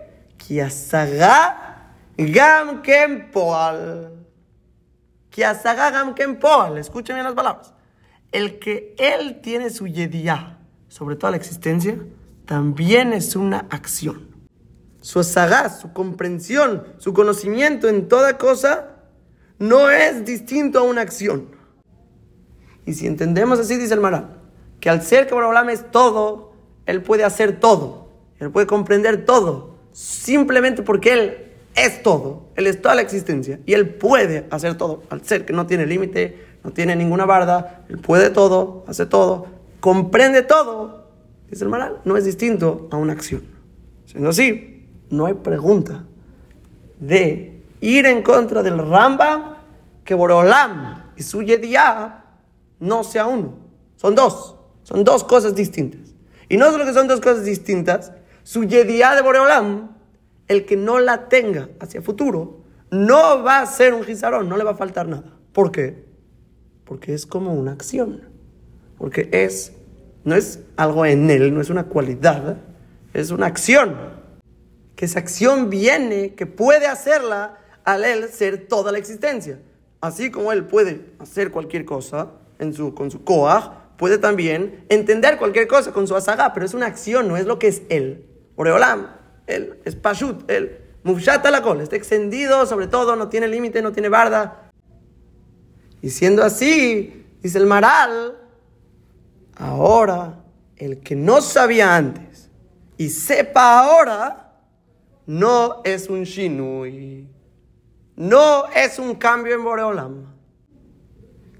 [2.81, 4.25] kem poal.
[5.35, 6.77] gam kem poal.
[6.77, 7.73] Escuchen bien las palabras.
[8.31, 11.97] El que él tiene su yediyah sobre toda la existencia,
[12.45, 14.29] también es una acción.
[15.01, 18.91] Su asagá, su comprensión, su conocimiento en toda cosa,
[19.59, 21.49] no es distinto a una acción.
[22.85, 24.39] Y si entendemos así, dice el Maral,
[24.79, 26.53] que al ser que Borolam es todo,
[26.85, 28.02] él puede hacer todo.
[28.49, 31.37] Puede comprender todo, simplemente porque Él
[31.75, 35.53] es todo, Él es toda la existencia y Él puede hacer todo, al ser que
[35.53, 39.47] no tiene límite, no tiene ninguna barda, Él puede todo, hace todo,
[39.79, 41.07] comprende todo.
[41.49, 43.43] Dice el Maral, no es distinto a una acción.
[44.05, 46.03] Siendo así, no hay pregunta
[46.99, 49.55] de ir en contra del Rambam
[50.03, 52.23] que Borolam y su Yediá
[52.79, 53.55] no sea uno.
[53.97, 56.13] Son dos, son dos cosas distintas.
[56.49, 58.11] Y no solo que son dos cosas distintas,
[58.43, 59.95] su yedía de Boreolam,
[60.47, 64.63] el que no la tenga hacia futuro, no va a ser un gizarón, no le
[64.63, 65.33] va a faltar nada.
[65.51, 66.05] ¿Por qué?
[66.85, 68.21] Porque es como una acción.
[68.97, 69.73] Porque es,
[70.23, 72.57] no es algo en él, no es una cualidad,
[73.13, 73.95] es una acción.
[74.95, 79.59] Que esa acción viene, que puede hacerla al él ser toda la existencia.
[80.01, 85.37] Así como él puede hacer cualquier cosa en su, con su koach, puede también entender
[85.37, 88.25] cualquier cosa con su asaga, pero es una acción, no es lo que es él.
[88.55, 89.07] Oreolam,
[89.47, 93.91] él es Pashut, él Mufshat la cola, está extendido sobre todo, no tiene límite, no
[93.91, 94.71] tiene barda.
[96.01, 98.37] Y siendo así, dice el Maral,
[99.55, 100.43] ahora
[100.77, 102.49] el que no sabía antes
[102.97, 104.53] y sepa ahora,
[105.25, 107.27] no es un Shinui,
[108.15, 110.33] no es un cambio en Boreolam.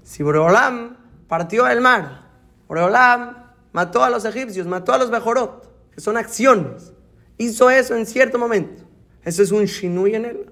[0.02, 0.96] Si Boreolam
[1.28, 2.28] partió el mar,
[2.66, 6.92] Boreolam mató a los egipcios, mató a los Bejorot, son acciones.
[7.38, 8.82] Hizo eso en cierto momento.
[9.24, 10.46] ¿Eso es un shinui en él?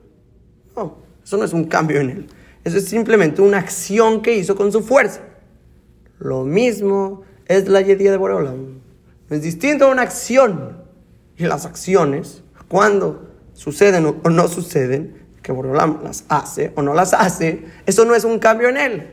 [0.77, 2.27] No, eso no es un cambio en él.
[2.65, 5.21] Eso es simplemente una acción que hizo con su fuerza.
[6.19, 8.81] Lo mismo es la yedía de Boreolam.
[9.29, 10.81] Es distinto a una acción.
[11.37, 17.13] Y las acciones, cuando suceden o no suceden, que Boreolam las hace o no las
[17.13, 19.11] hace, eso no es un cambio en él.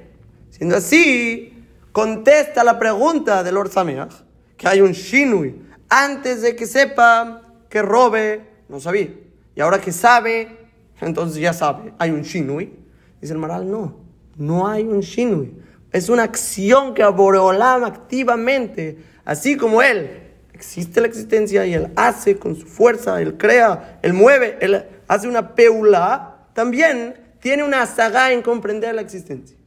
[0.51, 1.53] Siendo así,
[1.91, 4.13] contesta la pregunta del Lord Sameach,
[4.57, 5.55] que hay un shinui
[5.89, 9.09] antes de que sepa que robe, no sabía.
[9.55, 10.57] Y ahora que sabe,
[11.01, 12.73] entonces ya sabe, hay un shinui.
[13.19, 13.95] Dice el Maral, no,
[14.37, 15.53] no hay un shinui.
[15.91, 22.37] Es una acción que Boreolam activamente, así como él, existe la existencia y él hace
[22.37, 28.31] con su fuerza, él crea, él mueve, él hace una peula, también tiene una saga
[28.31, 29.57] en comprender la existencia.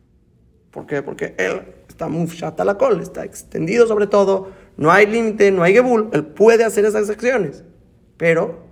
[0.70, 1.02] ¿Por qué?
[1.02, 4.52] Porque él está mufshat la col, está extendido sobre todo,
[4.82, 7.62] no hay límite, no hay gebul, él puede hacer esas acciones,
[8.16, 8.64] pero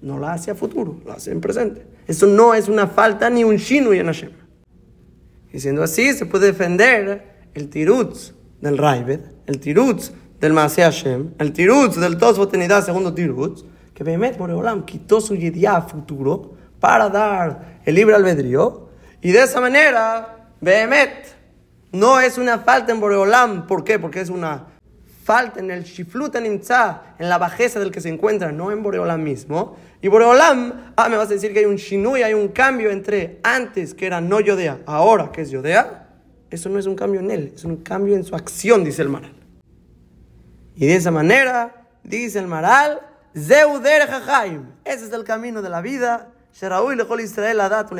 [0.00, 1.86] no la hace a futuro, la hace en presente.
[2.06, 4.30] Eso no es una falta ni un shinu en Hashem.
[5.52, 10.10] Y siendo así, se puede defender el tirutz del Raibed, el tirutz
[10.40, 12.50] del Maase Hashem, el tirutz del Tosfot
[12.82, 18.88] segundo tirutz, que Behemet Boreolam quitó su yedía a futuro para dar el libre albedrío,
[19.20, 21.36] y de esa manera, Behemet
[21.92, 23.66] no es una falta en Boreolam.
[23.66, 23.98] ¿Por qué?
[23.98, 24.67] Porque es una
[25.28, 26.58] falta en el Shiflut en
[27.18, 29.76] la bajeza del que se encuentra, no en Boreolam mismo.
[30.00, 33.38] Y Boreolam, ah, me vas a decir que hay un Shinui, hay un cambio entre
[33.42, 36.08] antes que era no Yodea, ahora que es Yodea.
[36.50, 39.10] Eso no es un cambio en él, es un cambio en su acción, dice el
[39.10, 39.34] Maral.
[40.74, 43.02] Y de esa manera, dice el Maral,
[43.36, 44.62] Zeuder Jajaim.
[44.82, 46.28] Ese es el camino de la vida.
[46.54, 47.90] Sheraui lechol Israel adat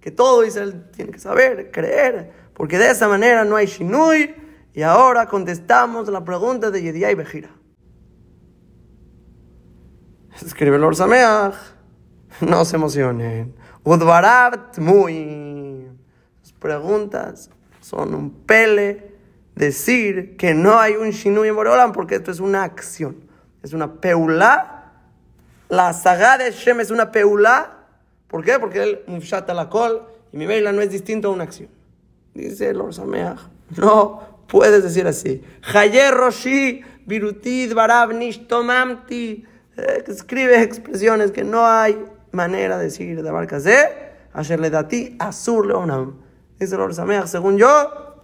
[0.00, 4.34] Que todo Israel tiene que saber, creer porque de esa manera no hay shinui.
[4.76, 7.48] Y ahora contestamos la pregunta de Yediá y Bejira.
[10.44, 10.82] Escribe el.
[12.42, 13.54] No se emocionen.
[13.84, 15.88] Udvarabt muy.
[16.42, 17.48] Las preguntas
[17.80, 19.16] son un pele.
[19.54, 23.16] Decir que no hay un shinui en Boreolam porque esto es una acción.
[23.62, 24.92] Es una peulá.
[25.70, 27.78] La saga de Shem es una peulá.
[28.28, 28.58] ¿Por qué?
[28.58, 30.02] Porque él mufshata la col
[30.32, 31.70] y mi veila no es distinto a una acción.
[32.34, 32.76] Dice el
[33.78, 35.42] no puedes decir así.
[35.74, 39.44] Hayer Roshi, Birutid, Barab, Nishtomamti.
[39.76, 41.98] Eh, escribe expresiones que no hay
[42.32, 44.06] manera de decir de Barcazé.
[44.32, 46.18] Asher le dati, Asur leonam.
[46.58, 48.22] Dice el Sameach, según yo,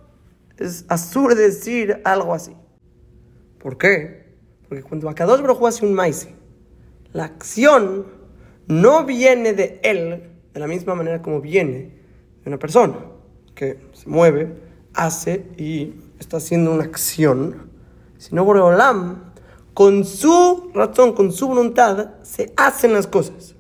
[0.58, 2.56] es Asur decir algo así.
[3.58, 4.34] ¿Por qué?
[4.68, 6.28] Porque cuando Akadosh Baruj hace un maíz,
[7.12, 8.06] la acción
[8.66, 11.92] no viene de él de la misma manera como viene
[12.42, 12.94] de una persona
[13.54, 14.54] que se mueve,
[14.94, 17.70] hace y está haciendo una acción,
[18.16, 19.32] sino Boreolam,
[19.74, 23.54] con su razón, con su voluntad, se hacen las cosas.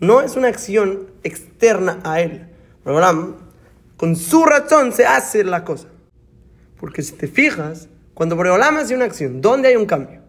[0.00, 2.48] No es una acción externa a él.
[2.84, 3.36] Boreolam,
[3.96, 5.88] con su razón se hace la cosa.
[6.78, 10.22] Porque si te fijas, cuando Boreolam hace una acción, ¿dónde hay un cambio?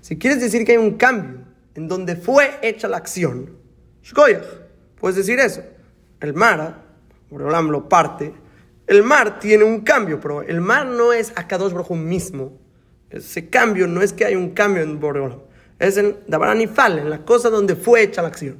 [0.00, 1.40] Si quieres decir que hay un cambio
[1.74, 3.50] en donde fue hecha la acción,
[4.98, 5.62] puedes decir eso.
[6.20, 6.82] El Mara
[7.30, 8.32] Boreolam lo parte,
[8.88, 12.58] el mar tiene un cambio, pero el mar no es Akadosh Baruj mismo.
[13.10, 15.40] Ese cambio no es que hay un cambio en Boreolam.
[15.78, 18.56] Es en Dabaranifal, en la cosa donde fue hecha la acción.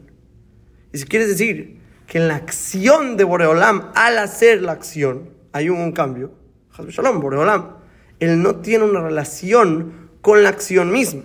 [0.92, 5.70] Y si quieres decir que en la acción de Boreolam, al hacer la acción, hay
[5.70, 6.32] un, cambio,
[6.76, 7.76] Shalom, Boreolam,
[8.20, 11.22] él no tiene una relación con la acción misma.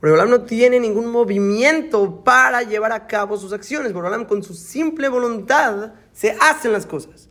[0.00, 3.92] Boreolam no tiene ningún movimiento para llevar a cabo sus acciones.
[3.92, 7.28] Boreolam con su simple voluntad se hacen las cosas.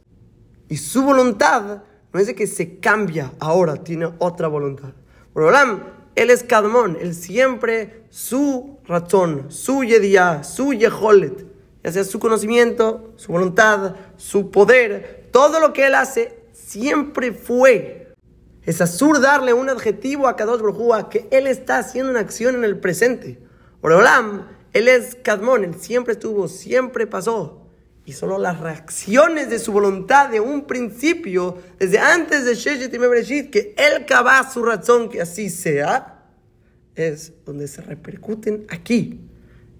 [0.69, 4.93] Y su voluntad no es de que se cambia ahora, tiene otra voluntad.
[5.33, 5.83] Borolam,
[6.15, 11.45] él es Kadmon, él siempre su razón, su yediyah, su yeholet,
[11.83, 18.13] ya sea su conocimiento, su voluntad, su poder, todo lo que él hace siempre fue.
[18.61, 22.63] Es azur darle un adjetivo a Kadosh Baruj que él está haciendo una acción en
[22.63, 23.41] el presente.
[23.81, 27.62] Borolam, él es Kadmon, él siempre estuvo, siempre pasó.
[28.05, 32.99] Y solo las reacciones de su voluntad de un principio, desde antes de Sheshet y
[32.99, 36.25] Mebreshit, que él cava su razón que así sea,
[36.95, 39.21] es donde se repercuten aquí,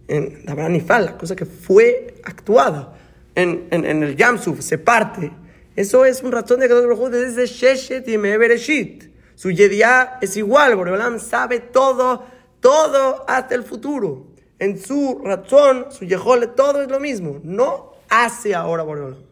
[0.08, 2.98] en la Branifal, la cosa que fue actuada
[3.36, 5.32] en, en, el Yamsuf, se parte.
[5.76, 9.12] Eso es un razón de que desde Sheshet y Mebreshit.
[9.36, 12.26] Su Yediá es igual, Boreolam sabe todo,
[12.60, 14.28] todo hasta el futuro.
[14.60, 17.40] En su razón, su Yehole, todo es lo mismo.
[17.44, 19.24] No hace ahora Boreolam.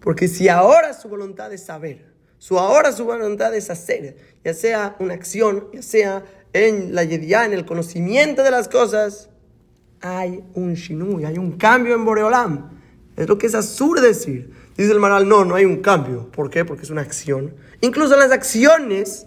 [0.00, 2.06] Porque si ahora su voluntad es saber,
[2.38, 7.44] su ahora su voluntad es hacer, ya sea una acción, ya sea en la yedía,
[7.44, 9.28] en el conocimiento de las cosas,
[10.00, 12.70] hay un shinui, hay un cambio en Boreolam.
[13.16, 14.52] Es lo que es absurdo decir.
[14.76, 16.30] Dice el Maral, no, no hay un cambio.
[16.30, 16.64] ¿Por qué?
[16.64, 17.54] Porque es una acción.
[17.80, 19.26] Incluso las acciones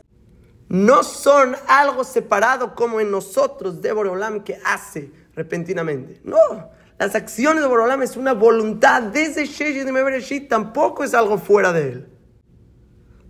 [0.70, 6.22] no son algo separado como en nosotros de Boreolam que hace repentinamente.
[6.24, 6.70] No,
[7.00, 11.72] las acciones de Borolam es una voluntad desde Sheshit de Mebereshit, tampoco es algo fuera
[11.72, 12.08] de él.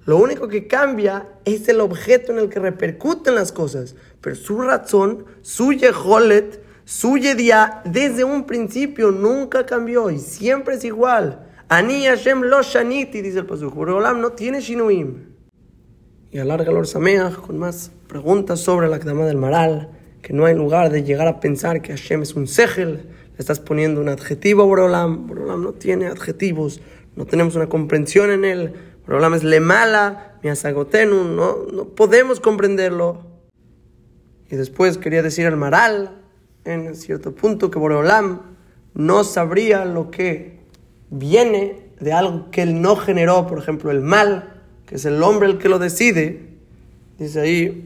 [0.05, 4.59] Lo único que cambia es el objeto en el que repercuten las cosas, pero su
[4.59, 11.45] razón, su yeholet, Su Yedía desde un principio nunca cambió y siempre es igual.
[11.67, 13.75] Ani Hashem lo shaniti, dice el Pasuk.
[13.75, 15.35] Boreolam no tiene shinuim.
[16.31, 19.91] Y alarga el Sameach con más preguntas sobre la Akdama del Maral,
[20.23, 23.18] que no hay lugar de llegar a pensar que Hashem es un segel.
[23.39, 24.65] Estás poniendo un adjetivo a.
[24.65, 26.81] Boreolam no tiene adjetivos,
[27.15, 28.73] no tenemos una comprensión en él.
[29.07, 33.25] Boreolam es le mala, miasagotenu, no, no podemos comprenderlo.
[34.51, 36.21] Y después quería decir el Maral,
[36.65, 38.41] en cierto punto, que Boreolam
[38.93, 40.59] no sabría lo que
[41.09, 45.47] viene de algo que él no generó, por ejemplo, el mal, que es el hombre
[45.47, 46.57] el que lo decide.
[47.17, 47.83] Dice ahí,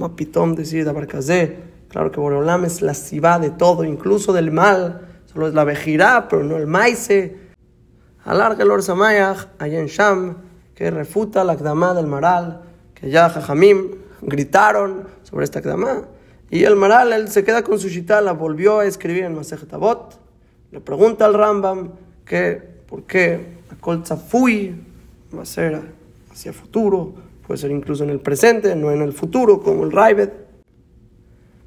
[0.00, 1.56] Mapitom decide Abarcazé,
[1.88, 6.28] claro que Boreolam es la sibá de todo, incluso del mal, solo es la vejirá,
[6.28, 7.36] pero no el maíce.
[8.24, 10.36] Alarga el Orsamayach, allá en Sham,
[10.74, 12.62] que refuta la Akdamá del Maral,
[12.94, 16.08] que ya Jajamim gritaron sobre esta Akdamá.
[16.50, 19.72] Y el Maral, él se queda con su shita, la volvió a escribir en Masejet
[19.72, 20.20] Avot.
[20.70, 21.92] Le pregunta al Rambam
[22.24, 24.74] que, por qué la colza fui
[25.36, 25.82] va a ser
[26.30, 27.14] hacia futuro,
[27.46, 30.45] puede ser incluso en el presente, no en el futuro, como el Raibet.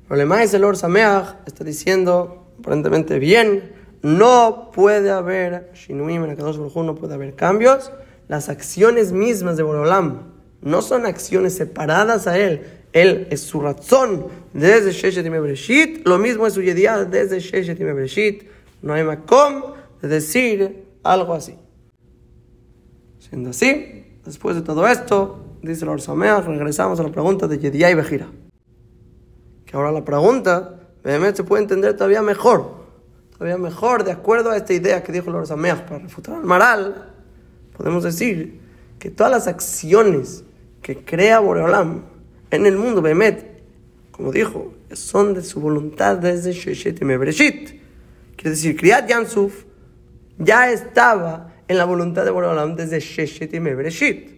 [0.10, 6.58] Pero el el Lord Sameach está diciendo, aparentemente bien, no puede haber Shinuim en Akadosh
[6.58, 7.92] Baruj no puede haber cambios.
[8.28, 14.26] Las acciones mismas de Borolam no son acciones separadas a él, él es su razón
[14.54, 16.08] desde Sheshet y Breshit.
[16.08, 18.44] Lo mismo es su yedía desde Sheshet y Breshit.
[18.82, 21.56] No hay makom de decir algo así.
[23.20, 27.92] Siendo así, después de todo esto, dice el Orsameach, regresamos a la pregunta de Yedía
[27.92, 28.28] y Bejira.
[29.70, 32.80] Que ahora la pregunta, se puede entender todavía mejor.
[33.34, 37.12] Todavía mejor, de acuerdo a esta idea que dijo el Orsameach para refutar al Maral,
[37.78, 38.62] podemos decir
[38.98, 40.44] que todas las acciones
[40.82, 42.02] que crea Boreolam,
[42.50, 43.62] en el mundo, Behemet,
[44.10, 47.80] como dijo, son de su voluntad desde Sheshet y Mebreshit.
[48.38, 49.66] Quiere decir, Kriyat Yansuf
[50.40, 54.32] ya estaba en la voluntad de Boreolam desde Sheshet y Mebreshit.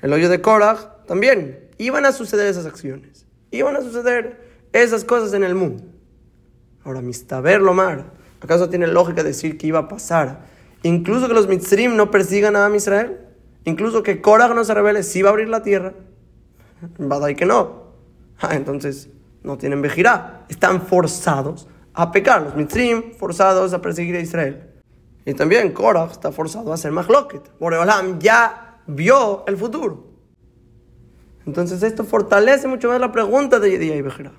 [0.00, 1.68] El hoyo de Korach también.
[1.76, 3.26] Iban a suceder esas acciones.
[3.50, 4.43] Iban a suceder
[4.74, 5.84] esas cosas en el mundo.
[6.84, 10.46] Ahora, Mistaber Lomar, ¿acaso tiene lógica decir que iba a pasar?
[10.82, 13.18] Incluso que los Mitzrim no persigan a Israel.
[13.64, 15.94] Incluso que Korach no se revele, si va a abrir la tierra.
[17.30, 17.84] y que no.
[18.40, 19.08] Ah, entonces
[19.42, 20.44] no tienen vejirá.
[20.48, 22.42] Están forzados a pecar.
[22.42, 24.70] Los mitrim forzados a perseguir a Israel.
[25.24, 27.50] Y también Korach está forzado a hacer mahloket.
[27.58, 30.12] Boreolam ya vio el futuro.
[31.46, 34.32] Entonces esto fortalece mucho más la pregunta de Yediyah y Bejira.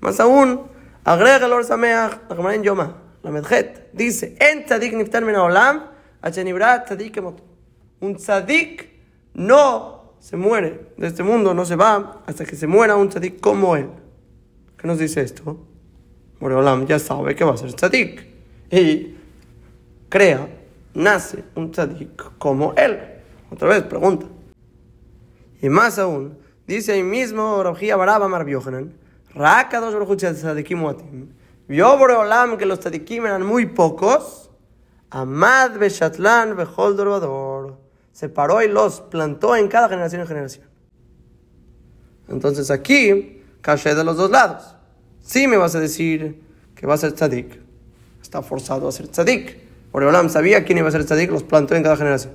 [0.00, 0.62] Más aún,
[1.04, 2.20] agrega el Orsameach,
[2.52, 5.84] en Yoma, la Medjet, dice, en tzadik niftar min olam,
[6.22, 7.22] tzadik
[8.00, 8.88] Un tzadik
[9.34, 13.40] no se muere de este mundo, no se va hasta que se muera un tzadik
[13.40, 13.88] como él.
[14.78, 15.66] ¿Qué nos dice esto?
[16.40, 18.26] Boreolam ya sabe que va a ser tzadik.
[18.70, 19.16] Y
[20.08, 20.48] crea,
[20.94, 22.98] nace un tzadik como él.
[23.50, 24.26] Otra vez, pregunta.
[25.60, 28.46] Y más aún, dice ahí mismo Rabjía Baraba Mar
[29.34, 30.84] Dos tzadikim
[31.68, 34.50] Vio Boreolam que los tzadikim eran muy pocos.
[35.10, 37.78] Amad Beshatlan Bechol Dorvador
[38.12, 40.66] se paró y los plantó en cada generación en generación.
[42.28, 44.74] Entonces aquí, caché de los dos lados.
[45.20, 46.42] Si me vas a decir
[46.74, 47.60] que va a ser tzadik,
[48.20, 49.58] está forzado a ser tzadik.
[49.92, 52.34] Boreolam sabía quién iba a ser tzadik, los plantó en cada generación.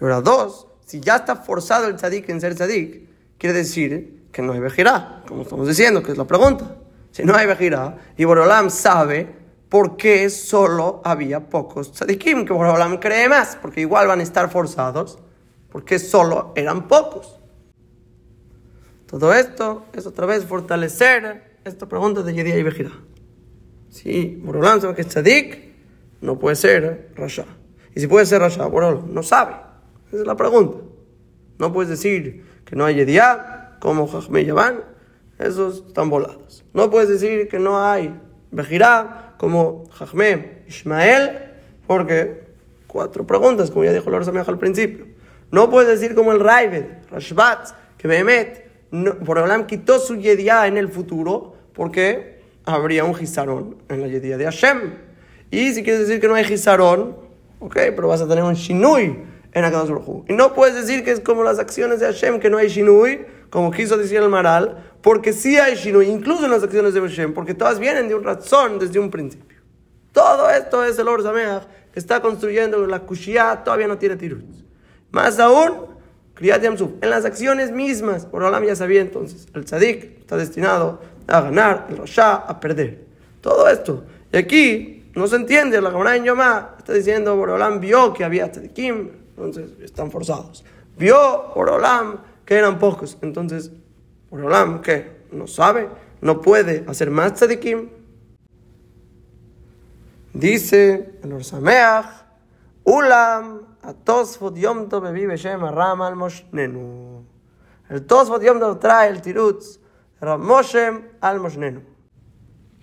[0.00, 4.42] Y ahora dos, si ya está forzado el tzadik en ser tzadik, quiere decir que
[4.42, 6.76] no hay vejirá, como estamos diciendo, que es la pregunta.
[7.10, 12.44] Si no hay vejirá, y Boreolam sabe ¿por qué solo había pocos tzadikim?
[12.44, 15.18] Que Boreolam cree más, porque igual van a estar forzados,
[15.70, 17.38] porque solo eran pocos.
[19.06, 22.90] Todo esto es otra vez fortalecer esta pregunta de Yedía y Bejira.
[23.88, 25.70] Si Boreolam sabe que es tzadik,
[26.20, 27.46] no puede ser Rasha.
[27.94, 29.54] Y si puede ser Rasha, Boreolam no sabe.
[30.08, 30.78] Esa es la pregunta.
[31.58, 34.84] No puedes decir que no hay Yedía, como Jajme Yaván,
[35.38, 36.64] esos están volados.
[36.72, 38.14] No puedes decir que no hay
[38.52, 41.52] Bejirá, como Jajme, Ismael,
[41.86, 42.44] porque
[42.86, 45.06] cuatro preguntas, como ya dijo Lord Sameach al principio.
[45.50, 50.76] No puedes decir como el Raibed, Rashbat, que Behemet, no, Boreolam quitó su yedía en
[50.76, 54.94] el futuro porque habría un Gizarón en la yedía de Hashem.
[55.50, 57.16] Y si quieres decir que no hay Gizarón,
[57.60, 61.20] ok, pero vas a tener un Shinui en Akadosh Y no puedes decir que es
[61.20, 63.20] como las acciones de Hashem, que no hay Shinui,
[63.50, 67.34] como quiso decir el Maral, porque sí hay Shinui, incluso en las acciones de Hashem,
[67.34, 69.58] porque todas vienen de un razón desde un principio.
[70.12, 71.22] Todo esto es el Or
[71.92, 74.44] que está construyendo la Kushia, todavía no tiene tirut.
[75.10, 75.86] Más aún,
[76.34, 81.00] Kriyat Yamsuf, en las acciones mismas, por Olam ya sabía entonces, el Tzadik está destinado
[81.26, 83.04] a ganar, el Rasha a perder.
[83.40, 84.04] Todo esto.
[84.32, 88.50] Y aquí no se entiende, la Gemara en Yomá está diciendo, Borolam vio que había
[88.50, 90.64] tzadikim, entonces están forzados.
[90.96, 92.18] Vio Borolam
[92.50, 93.70] que eran pocos, entonces
[94.28, 95.22] Borolam, ¿qué?
[95.30, 95.88] No sabe,
[96.20, 97.88] no puede hacer más tzadikim.
[100.34, 102.06] Dice el Orsameach,
[102.82, 107.24] Ulam, a Tosfot Yom Tov vive Shem Aram al Moshnenu.
[107.88, 109.78] El Tosfot Yom Tov trae el Tirutz,
[110.20, 111.82] Ram Moshem al Moshnenu.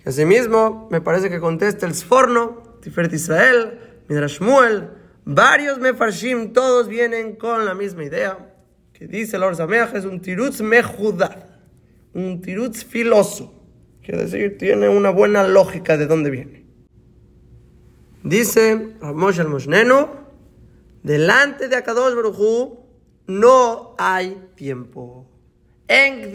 [0.02, 4.88] Y asimismo, me parece que contesta el Sforno, Tiferet Israel, Midrash Muel,
[5.26, 8.47] varios Mefarshim, todos vienen con la misma idea,
[8.98, 11.46] que dice el Orsameach, es un Tirutz Mejudad,
[12.14, 13.54] un Tirutz filoso,
[14.02, 16.66] quiere decir, tiene una buena lógica de dónde viene.
[18.24, 20.08] Dice Ramosh al Moshnenu,
[21.04, 22.80] delante de Akadosh Baruchu
[23.28, 25.30] no hay tiempo.
[25.86, 26.32] En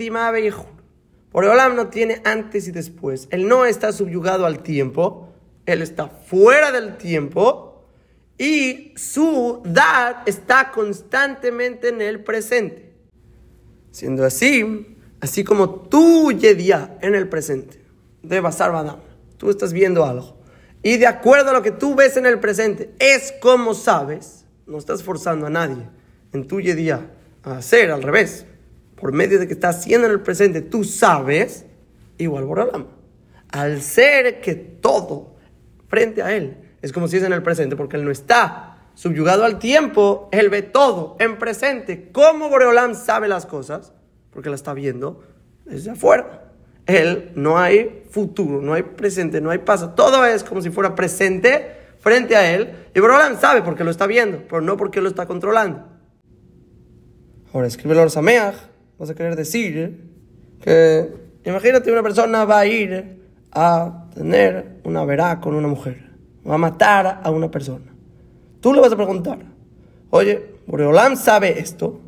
[1.34, 3.28] Por Olam no tiene antes y después.
[3.32, 5.34] Él no está subyugado al tiempo,
[5.66, 7.72] él está fuera del tiempo
[8.38, 12.93] y su dad está constantemente en el presente.
[13.91, 17.81] Siendo así, así como tú Yedia en el presente,
[18.21, 18.99] de Basar Badam,
[19.38, 20.38] tú estás viendo algo
[20.81, 24.77] y de acuerdo a lo que tú ves en el presente, es como sabes, no
[24.77, 25.88] estás forzando a nadie
[26.34, 27.09] en tu día
[27.43, 28.45] a hacer al revés,
[28.97, 31.65] por medio de que estás haciendo en el presente, tú sabes,
[32.17, 32.88] igual Borolam.
[33.49, 35.36] Al ser que todo
[35.88, 39.43] frente a él es como si es en el presente, porque él no está subyugado
[39.43, 42.11] al tiempo, él ve todo en presente.
[42.11, 43.93] ¿Cómo Boreolam sabe las cosas?
[44.29, 45.23] Porque la está viendo
[45.65, 46.51] desde afuera.
[46.86, 49.93] Él no hay futuro, no hay presente, no hay pasado.
[49.95, 52.75] Todo es como si fuera presente frente a él.
[52.93, 55.88] Y Borolam sabe porque lo está viendo, pero no porque lo está controlando.
[57.53, 58.55] Ahora escribe el Sameach,
[58.99, 60.11] vas a querer decir
[60.61, 61.13] que
[61.45, 63.21] imagínate una persona va a ir
[63.53, 66.12] a tener una verá con una mujer,
[66.47, 67.93] va a matar a una persona.
[68.59, 69.39] Tú le vas a preguntar,
[70.09, 71.99] oye, Boreolam sabe esto.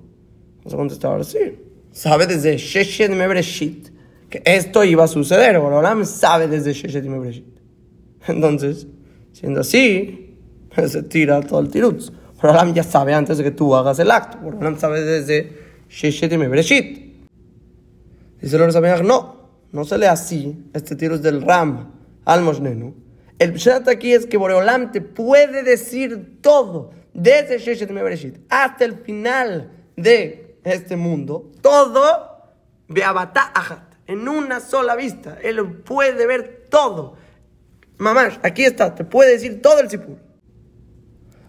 [0.63, 1.59] Vas a contestar, sí,
[1.91, 3.89] sabe desde Sheshet Mebreshit
[4.29, 5.59] que esto iba a suceder.
[5.59, 7.45] Borolam sabe desde Sheshet y
[8.27, 8.87] Entonces,
[9.31, 10.37] siendo así,
[10.87, 12.11] se tira todo el tirutz.
[12.41, 14.39] Borolam ya sabe antes de que tú hagas el acto.
[14.39, 15.57] Borolam sabe desde
[15.89, 16.37] Sheshet y
[18.41, 19.35] Dice el no,
[19.71, 21.91] no se lee así este tirutz del Ram
[22.25, 22.93] al Mosnenu.
[23.39, 28.95] El pshat aquí es que Boreolam te puede decir todo, desde Sheshet y hasta el
[28.99, 32.53] final de este mundo, todo,
[32.87, 35.37] Beabata Ajat en una sola vista.
[35.41, 37.15] Él puede ver todo.
[37.97, 40.17] Mamá, aquí está, te puede decir todo el sipur.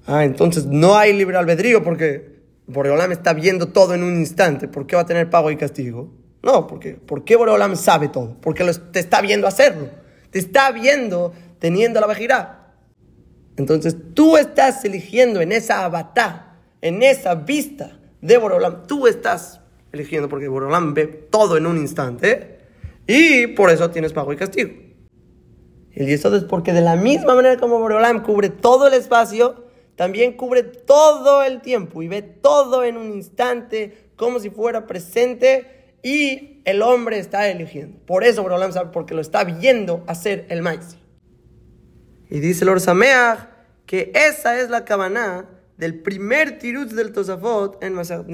[0.06, 4.68] Ah, entonces no hay libre albedrío porque Boreolam está viendo todo en un instante.
[4.68, 6.12] ¿Por qué va a tener pago y castigo?
[6.42, 8.36] No, porque ¿por qué Boreolam sabe todo?
[8.40, 9.88] Porque te está viendo hacerlo.
[10.30, 12.74] Te está viendo teniendo la vejirá.
[13.56, 19.60] Entonces tú estás eligiendo en esa abatá, en esa vista de Boreolam, tú estás
[19.92, 22.58] eligiendo porque Borolam ve todo en un instante
[23.06, 24.70] y por eso tienes pago y castigo.
[25.92, 29.64] Y eso es porque de la misma manera como Borolam cubre todo el espacio,
[29.96, 35.94] también cubre todo el tiempo y ve todo en un instante como si fuera presente
[36.02, 37.98] y el hombre está eligiendo.
[38.04, 40.98] Por eso Borolam sabe, porque lo está viendo hacer el maíz.
[42.28, 43.48] Y dice el Orsameach
[43.86, 45.46] que esa es la cabana
[45.76, 48.26] del primer tirut del Tosafot en Masat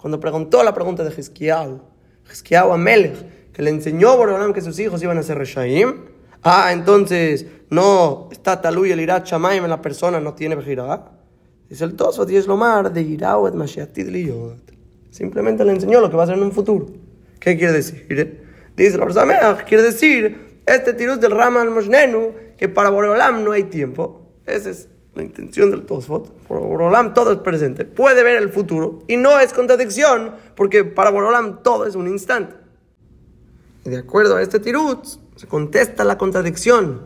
[0.00, 1.82] cuando preguntó la pregunta de Jesquiao,
[2.24, 6.06] Jesquiao a Melech, que le enseñó Borolam que sus hijos iban a ser Reshaim,
[6.42, 11.10] ah, entonces no está Taluy el Irat Shamaim en la persona, no tiene Bejirá.
[11.68, 14.72] Dice el Tosfot y es lo mar de Irao et Mashiatid Liyot.
[15.10, 16.86] Simplemente le enseñó lo que va a ser en un futuro.
[17.38, 18.40] ¿Qué quiere decir?
[18.74, 23.52] Dice el Orzameach, quiere decir este tirus del Rama al Moshnenu, que para Borolam no
[23.52, 24.20] hay tiempo.
[24.44, 29.00] Ese es la intención del Tosfot, por Borolam todo es presente, puede ver el futuro
[29.08, 32.54] y no es contradicción porque para Borolam todo es un instante.
[33.86, 35.06] Y de acuerdo a este tirut,
[35.36, 37.00] se contesta la contradicción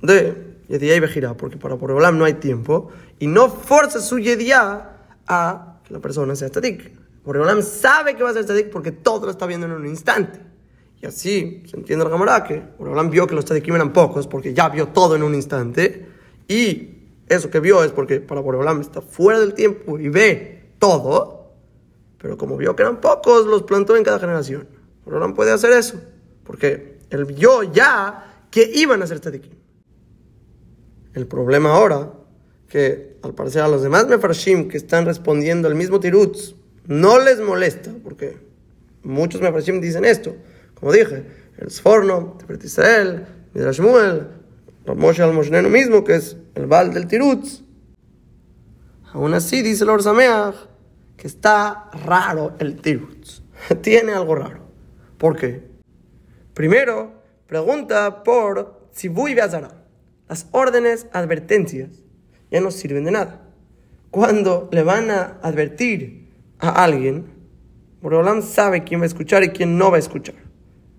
[0.00, 4.92] de Yediyah y Bejirá, porque para Borolam no hay tiempo y no forza su Yediyah
[5.26, 6.92] a que la persona sea estatic.
[7.24, 10.49] Borolam sabe que va a ser estatic porque todo lo está viendo en un instante.
[11.02, 14.52] Y así se entiende la cámara que Borolam vio que los tzadikim eran pocos porque
[14.52, 16.06] ya vio todo en un instante
[16.46, 17.00] y
[17.30, 21.52] eso que vio es porque para Boreolam está fuera del tiempo y ve todo,
[22.18, 24.66] pero como vio que eran pocos, los plantó en cada generación.
[25.04, 26.00] Boreolam puede hacer eso,
[26.42, 29.52] porque él vio ya que iban a ser tzadikim.
[31.14, 32.12] El problema ahora,
[32.68, 36.56] que al parecer a los demás mefarshim que están respondiendo al mismo tirutz,
[36.88, 38.38] no les molesta, porque
[39.04, 40.34] muchos mefarshim dicen esto.
[40.80, 41.26] Como dije,
[41.58, 44.28] el Sforno, Tiferet Israel, Midrash Muel,
[44.86, 47.62] Moshe al mismo, que es el Val del Tirutz.
[49.12, 50.54] Aún así, dice el Orzameach,
[51.16, 53.42] que está raro el Tirutz.
[53.82, 54.70] Tiene algo raro.
[55.18, 55.68] ¿Por qué?
[56.54, 59.84] Primero, pregunta por Tzibui Beazara.
[60.28, 61.90] Las órdenes, advertencias,
[62.50, 63.42] ya no sirven de nada.
[64.10, 67.26] Cuando le van a advertir a alguien,
[68.00, 70.49] Boreolam sabe quién va a escuchar y quién no va a escuchar.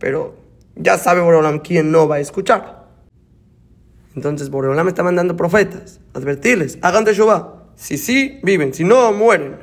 [0.01, 0.35] Pero
[0.75, 2.87] ya sabe Boreolam quién no va a escuchar.
[4.15, 7.71] Entonces Boreolam está mandando profetas, advertirles, hagan Teshuvah.
[7.75, 9.59] Si sí, viven, si no, mueren.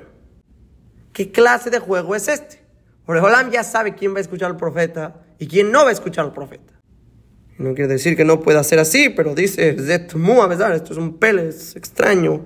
[1.12, 2.62] ¿Qué clase de juego es este?
[3.04, 6.24] Boreolam ya sabe quién va a escuchar al profeta y quién no va a escuchar
[6.24, 6.72] al profeta.
[7.58, 11.74] No quiere decir que no pueda ser así, pero dice, esto es un pele, es
[11.74, 12.44] extraño,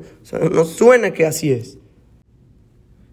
[0.51, 1.77] no suena que así es.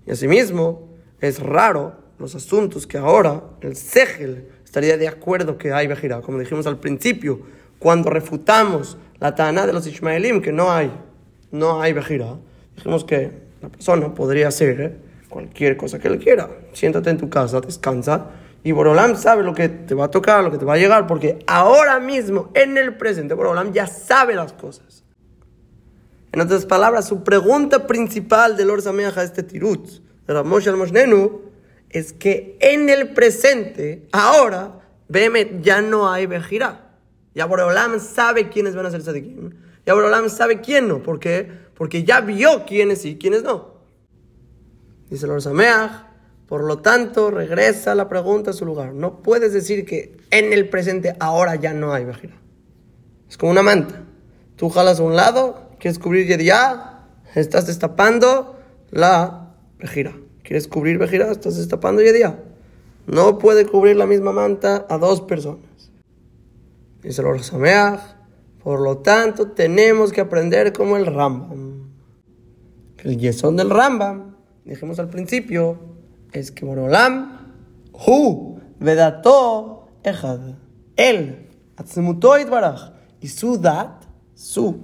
[0.08, 5.88] Y asimismo, es raro los asuntos que ahora el Segel estaría de acuerdo que hay
[5.88, 7.40] Bejira, como dijimos al principio,
[7.80, 10.92] cuando refutamos la Tana de los Ishmaelim, que no hay,
[11.52, 12.36] no hay Bejira,
[12.76, 13.32] dijimos que
[13.64, 16.48] la persona podría hacer cualquier cosa que él quiera.
[16.74, 18.28] Siéntate en tu casa, descansa
[18.64, 21.08] y Borolam sabe lo que te va a tocar, lo que te va a llegar,
[21.08, 25.04] porque ahora mismo, en el presente, Borolam ya sabe las cosas.
[26.32, 29.90] En otras palabras, su pregunta principal de Lord Sameach a este tirut,
[30.28, 31.49] de Ramosh al Moshnenu,
[31.90, 36.90] es que en el presente, ahora, veme, ya no hay Bejirá.
[37.34, 39.52] Ya Borolam sabe quiénes van a ser Sadikim.
[39.86, 41.02] Ya Borolam sabe quién no.
[41.02, 41.50] ¿Por qué?
[41.74, 43.80] Porque ya vio quiénes sí y quiénes no.
[45.10, 45.92] Dice Lord Sameach,
[46.48, 48.94] por lo tanto, regresa la pregunta a su lugar.
[48.94, 52.36] No puedes decir que en el presente ahora ya no hay vejira.
[53.30, 54.04] Es como una manta.
[54.56, 58.60] Tú jalas a un lado, quieres cubrir ya, estás destapando
[58.92, 60.14] la vejira.
[60.50, 62.40] Quieres cubrir vejira, estás destapando ya.
[63.06, 65.92] No puede cubrir la misma manta a dos personas.
[67.04, 68.00] Dice el Sameach.
[68.64, 71.92] Por lo tanto, tenemos que aprender como el Rambam.
[72.98, 75.78] El yesón del Rambam, dijimos al principio,
[76.32, 77.54] es que Borolam,
[77.94, 80.56] Hu, Vedato, Echad,
[80.96, 81.48] Él,
[81.78, 84.02] Atzmuto Baraj, y su dat,
[84.34, 84.78] su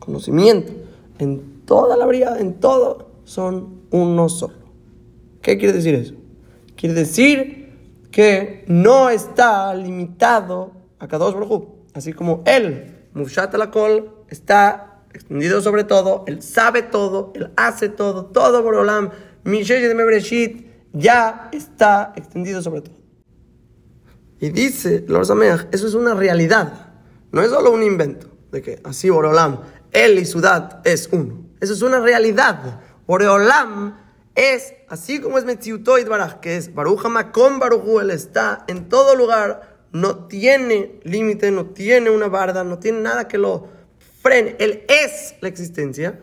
[0.00, 0.72] conocimiento,
[1.20, 4.63] en toda la vida, en todo, son uno solo.
[5.44, 6.14] ¿Qué quiere decir eso?
[6.74, 7.68] Quiere decir
[8.10, 11.62] que no está limitado a cada dos
[11.92, 18.24] así como Él, Mushat Kol, está extendido sobre todo, Él sabe todo, Él hace todo,
[18.24, 19.10] todo Borolam,
[19.44, 22.96] Mishesh de Mebreshit, ya está extendido sobre todo.
[24.40, 26.94] Y dice Lord Sameach, eso es una realidad,
[27.32, 29.60] no es solo un invento, de que así Boreolam,
[29.92, 31.44] él y su dad es uno.
[31.60, 32.80] Eso es una realidad.
[33.06, 34.03] Boreolam
[34.34, 39.14] es, así como es Metziutoid Baraj, que es Barujama con Baruchu, él está en todo
[39.14, 43.68] lugar, no tiene límite, no tiene una barda, no tiene nada que lo
[44.22, 46.20] frene, él es la existencia.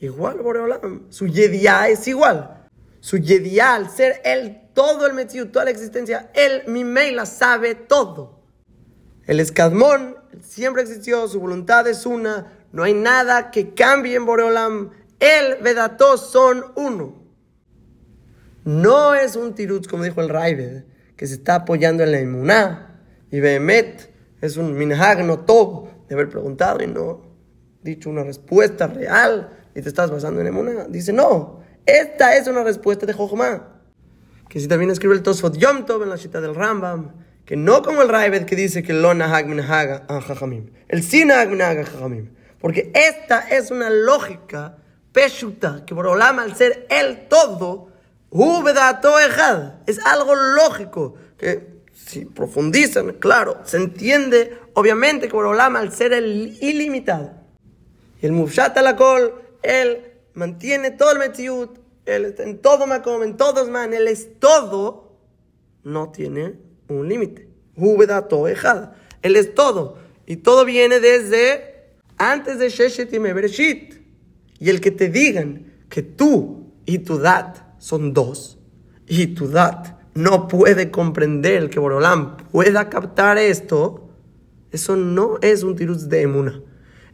[0.00, 2.68] Igual Boreolam, su Yedia es igual.
[3.00, 8.40] Su Yedial, ser él todo el Metziut, toda la existencia, él, mi Meila, sabe todo.
[9.26, 14.90] El escadmón siempre existió, su voluntad es una, no hay nada que cambie en Boreolam.
[15.18, 17.19] Él, Vedató, son uno.
[18.64, 20.84] No es un tirutz, como dijo el Raibed,
[21.16, 23.00] que se está apoyando en la inmuná.
[23.30, 24.10] Y Behemet
[24.40, 27.30] es un minhag no todo de haber preguntado y no
[27.82, 30.86] dicho una respuesta real y te estás basando en emuná.
[30.88, 33.80] Dice, no, esta es una respuesta de Jochma.
[34.48, 37.12] Que si también escribe el Tosfot Yom Tov en la cita del Rambam,
[37.44, 40.70] que no como el Raibet que dice que lo nahag minhaga a Jajamim.
[40.88, 42.30] El sí nahag minhaga Jajamim.
[42.60, 44.76] Porque esta es una lógica
[45.12, 47.89] peshuta, que por Olam al ser el todo,
[49.86, 56.12] es algo lógico, que si profundizan, claro, se entiende obviamente que por Olam al ser
[56.12, 57.32] el ilimitado.
[58.22, 63.36] Y el Mufshat Alakol, él mantiene todo el Metziut, él está en todo Macom, en
[63.36, 65.16] todos man, él es todo,
[65.82, 66.54] no tiene
[66.88, 67.48] un límite.
[69.22, 69.98] Él es todo.
[70.26, 73.94] Y todo viene desde antes de Sheshet y Mebereshit.
[74.58, 78.58] Y el que te digan que tú y tu dat son dos,
[79.08, 84.08] y tu dat no puede comprender que Borolam pueda captar esto,
[84.70, 86.62] eso no es un tiruz de emuna.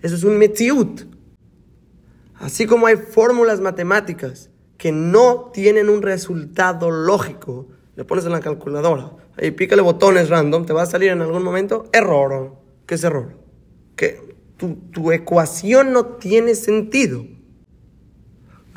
[0.03, 1.03] Eso es un metziut.
[2.35, 8.41] Así como hay fórmulas matemáticas que no tienen un resultado lógico, le pones en la
[8.41, 12.57] calculadora, ahí pícale botones random, te va a salir en algún momento error.
[12.85, 13.39] ¿Qué es error?
[13.97, 17.25] Que tu, tu ecuación no tiene sentido.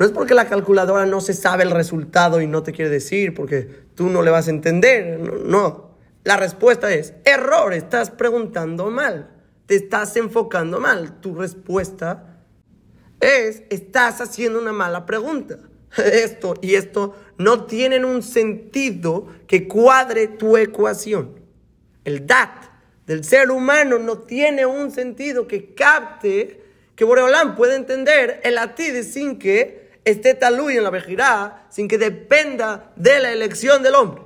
[0.00, 3.34] No es porque la calculadora no se sabe el resultado y no te quiere decir,
[3.34, 5.20] porque tú no le vas a entender.
[5.44, 5.90] No,
[6.24, 9.28] La respuesta es, error, estás preguntando mal,
[9.66, 11.20] te estás enfocando mal.
[11.20, 12.40] Tu respuesta
[13.20, 15.58] es, estás haciendo una mala pregunta.
[15.98, 21.40] Esto y esto no tienen un sentido que cuadre tu ecuación.
[22.04, 22.70] El DAT
[23.04, 26.62] del ser humano no tiene un sentido que capte
[26.94, 31.98] que Boreolán puede entender el atide sin que esté talú en la vejirá, sin que
[31.98, 34.22] dependa de la elección del hombre.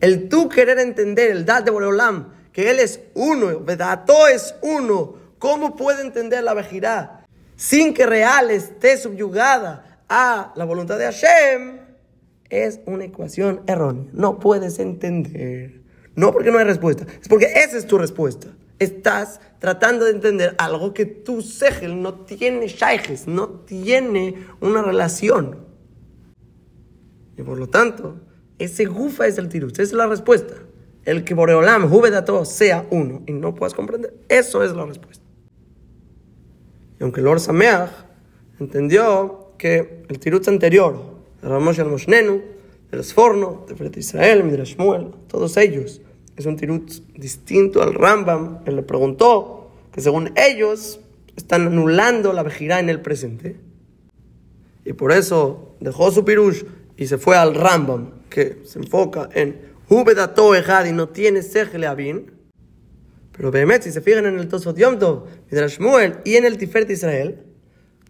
[0.00, 5.16] El tú querer entender el Dat de Boreolam, que él es uno, Vedato es uno,
[5.38, 7.26] ¿cómo puede entender la vejirá
[7.56, 11.80] sin que real esté subyugada a la voluntad de Hashem?
[12.48, 14.08] Es una ecuación errónea.
[14.12, 15.82] No puedes entender.
[16.14, 18.48] No porque no hay respuesta, es porque esa es tu respuesta.
[18.78, 25.58] Estás tratando de entender algo que tu segel no tiene shaijes, no tiene una relación.
[27.36, 28.20] Y por lo tanto,
[28.58, 30.54] ese gufa es el tirus, es la respuesta.
[31.04, 31.90] El que Boreolam,
[32.24, 35.24] todo sea uno y no puedas comprender, eso es la respuesta.
[36.98, 37.90] Y aunque Lord Sameach
[38.58, 40.96] entendió que el tirus anterior,
[41.42, 42.42] de Ramosh al Moshnenu,
[42.90, 46.00] de los Forno, de Fret Israel, de Shmuel, todos ellos,
[46.36, 48.60] es un tirut distinto al Rambam.
[48.66, 51.00] Él le preguntó que según ellos
[51.36, 53.56] están anulando la vejirá en el presente.
[54.84, 56.64] Y por eso dejó su pirush
[56.96, 61.86] y se fue al Rambam, que se enfoca en Hubedato Ejad y no tiene Sejle
[61.86, 62.32] Abin.
[63.36, 66.90] Pero Behemet, si se fijan en el Tosfot Yom Tov, Shmuel y en el Tiferet
[66.90, 67.42] Israel,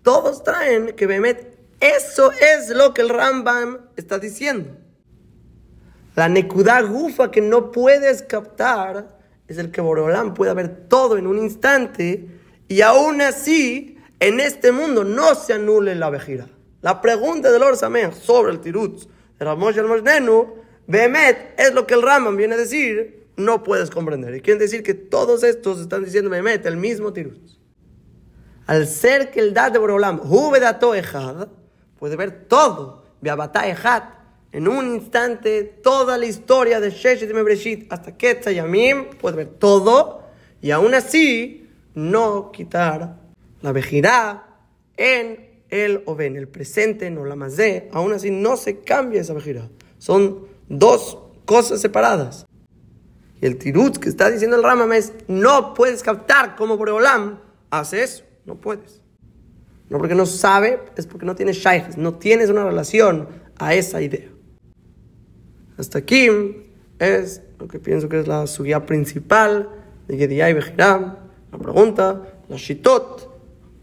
[0.03, 4.84] todos traen que Behemet, eso es lo que el Rambam está diciendo.
[6.15, 9.19] La Nekudá Gufa que no puedes captar
[9.49, 12.29] es el que Boreolam puede ver todo en un instante
[12.69, 16.49] y aún así en este mundo no se anule la vejira.
[16.83, 19.09] La pregunta de Lord Sameach sobre el Tirutz
[19.39, 20.55] de Ramosh el Mosnenu,
[20.87, 24.35] Behemet es lo que el Raman viene a decir, no puedes comprender.
[24.35, 27.59] Y quiere decir que todos estos están diciendo Behemet, el mismo Tirutz.
[28.67, 31.49] Al ser que el Dad de Boreolam, Hubedato Ejad,
[31.99, 34.05] puede ver todo, Beabatá Ejad,
[34.55, 40.23] en un instante toda la historia de Sheshet Mebreshit hasta Ketzayamim, puede ver todo,
[40.63, 43.17] y aún así no quitar
[43.63, 44.47] la vejirá
[44.97, 49.35] en el o en el presente, no la de, aún así no se cambia esa
[49.35, 49.69] vejirá.
[49.99, 52.47] Son dos cosas separadas.
[53.41, 57.41] Y el tirut que está diciendo el Ramam es, no puedes captar como Boreolam
[57.71, 59.01] hace eso, no puedes.
[59.89, 63.27] No porque no sabe, es porque no tienes shaykhs, no tienes una relación
[63.59, 64.34] a esa idea.
[65.77, 66.29] Hasta aquí
[66.99, 69.69] es lo que pienso que es la subida principal
[70.07, 71.17] de Yediyah y Bejiram.
[71.51, 73.31] La pregunta, la Shitot,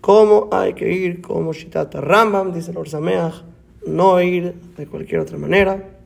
[0.02, 3.44] cómo hay que ir como Shitat Rambam, dice el Orsameach,
[3.86, 6.00] no ir de cualquier otra manera.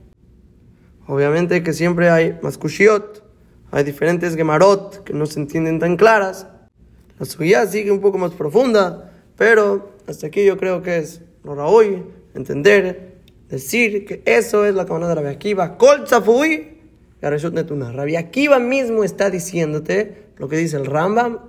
[1.08, 3.24] Obviamente que siempre hay más kushiot,
[3.72, 6.48] hay diferentes gemarot que no se entienden tan claras.
[7.20, 11.54] La subida sigue un poco más profunda, pero hasta aquí yo creo que es lo
[11.66, 12.04] hoy
[12.34, 13.15] entender
[13.50, 15.78] decir que eso es la cabana de Rabbi Akiva.
[15.78, 16.76] Kol tzafui,
[17.22, 17.92] netuna.
[17.92, 21.40] Rabbi Akiva mismo está diciéndote lo que dice el Rambam.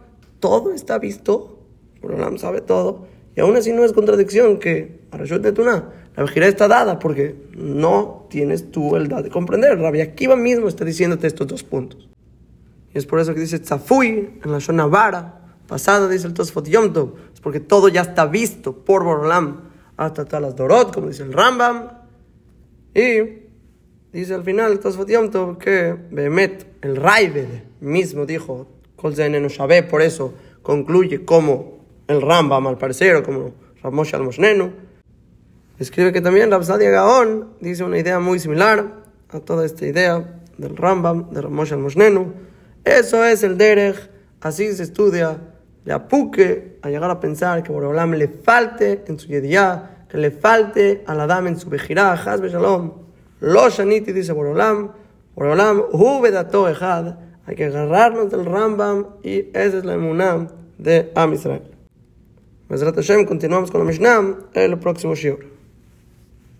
[0.40, 1.58] Todo está visto.
[2.02, 3.06] El Rambam sabe todo.
[3.34, 5.90] Y aún así no es contradicción que Arashut Netuna.
[6.16, 9.78] La vejera está dada porque no tienes tú el de comprender.
[9.78, 12.08] Rabbi Akiva mismo está diciéndote estos dos puntos.
[12.94, 15.42] Y es por eso que dice Tzafui en la Shona Vara.
[15.66, 16.92] Pasada dice el Tosfot Yom
[17.34, 19.62] Es porque todo ya está visto por Borolam
[19.96, 21.88] hasta todas las Dorot, como dice el Rambam.
[22.94, 23.46] Y
[24.12, 27.46] dice al final Tosfot Yom que Behemet, el Raibed
[27.80, 29.14] mismo dijo, Kol
[29.88, 31.78] por eso concluye como
[32.08, 33.52] el Rambam al parecer, o como
[33.82, 34.72] Ramosh al Moshnenu.
[35.78, 40.76] Escribe que también Rabsadia Gaon dice una idea muy similar a toda esta idea del
[40.76, 42.32] Rambam, de Ramosh al Moshnenu.
[42.84, 44.10] Eso es el Derech,
[44.40, 45.40] así se estudia
[45.86, 50.32] le apuque a llegar a pensar que Boreolam le falte en su yediyah, que le
[50.32, 52.92] falte a la dama en su vejirá, Hazbe Shalom.
[53.40, 54.90] Lo Shaniti dice Boreolam,
[55.36, 57.14] Boreolam, Hubedato Ejad.
[57.46, 61.70] Hay que agarrarnos del Rambam y esa es la emunam de Am Israel.
[62.68, 65.55] Mesrat Hashem, continuamos con la Mishnah el próximo shiur.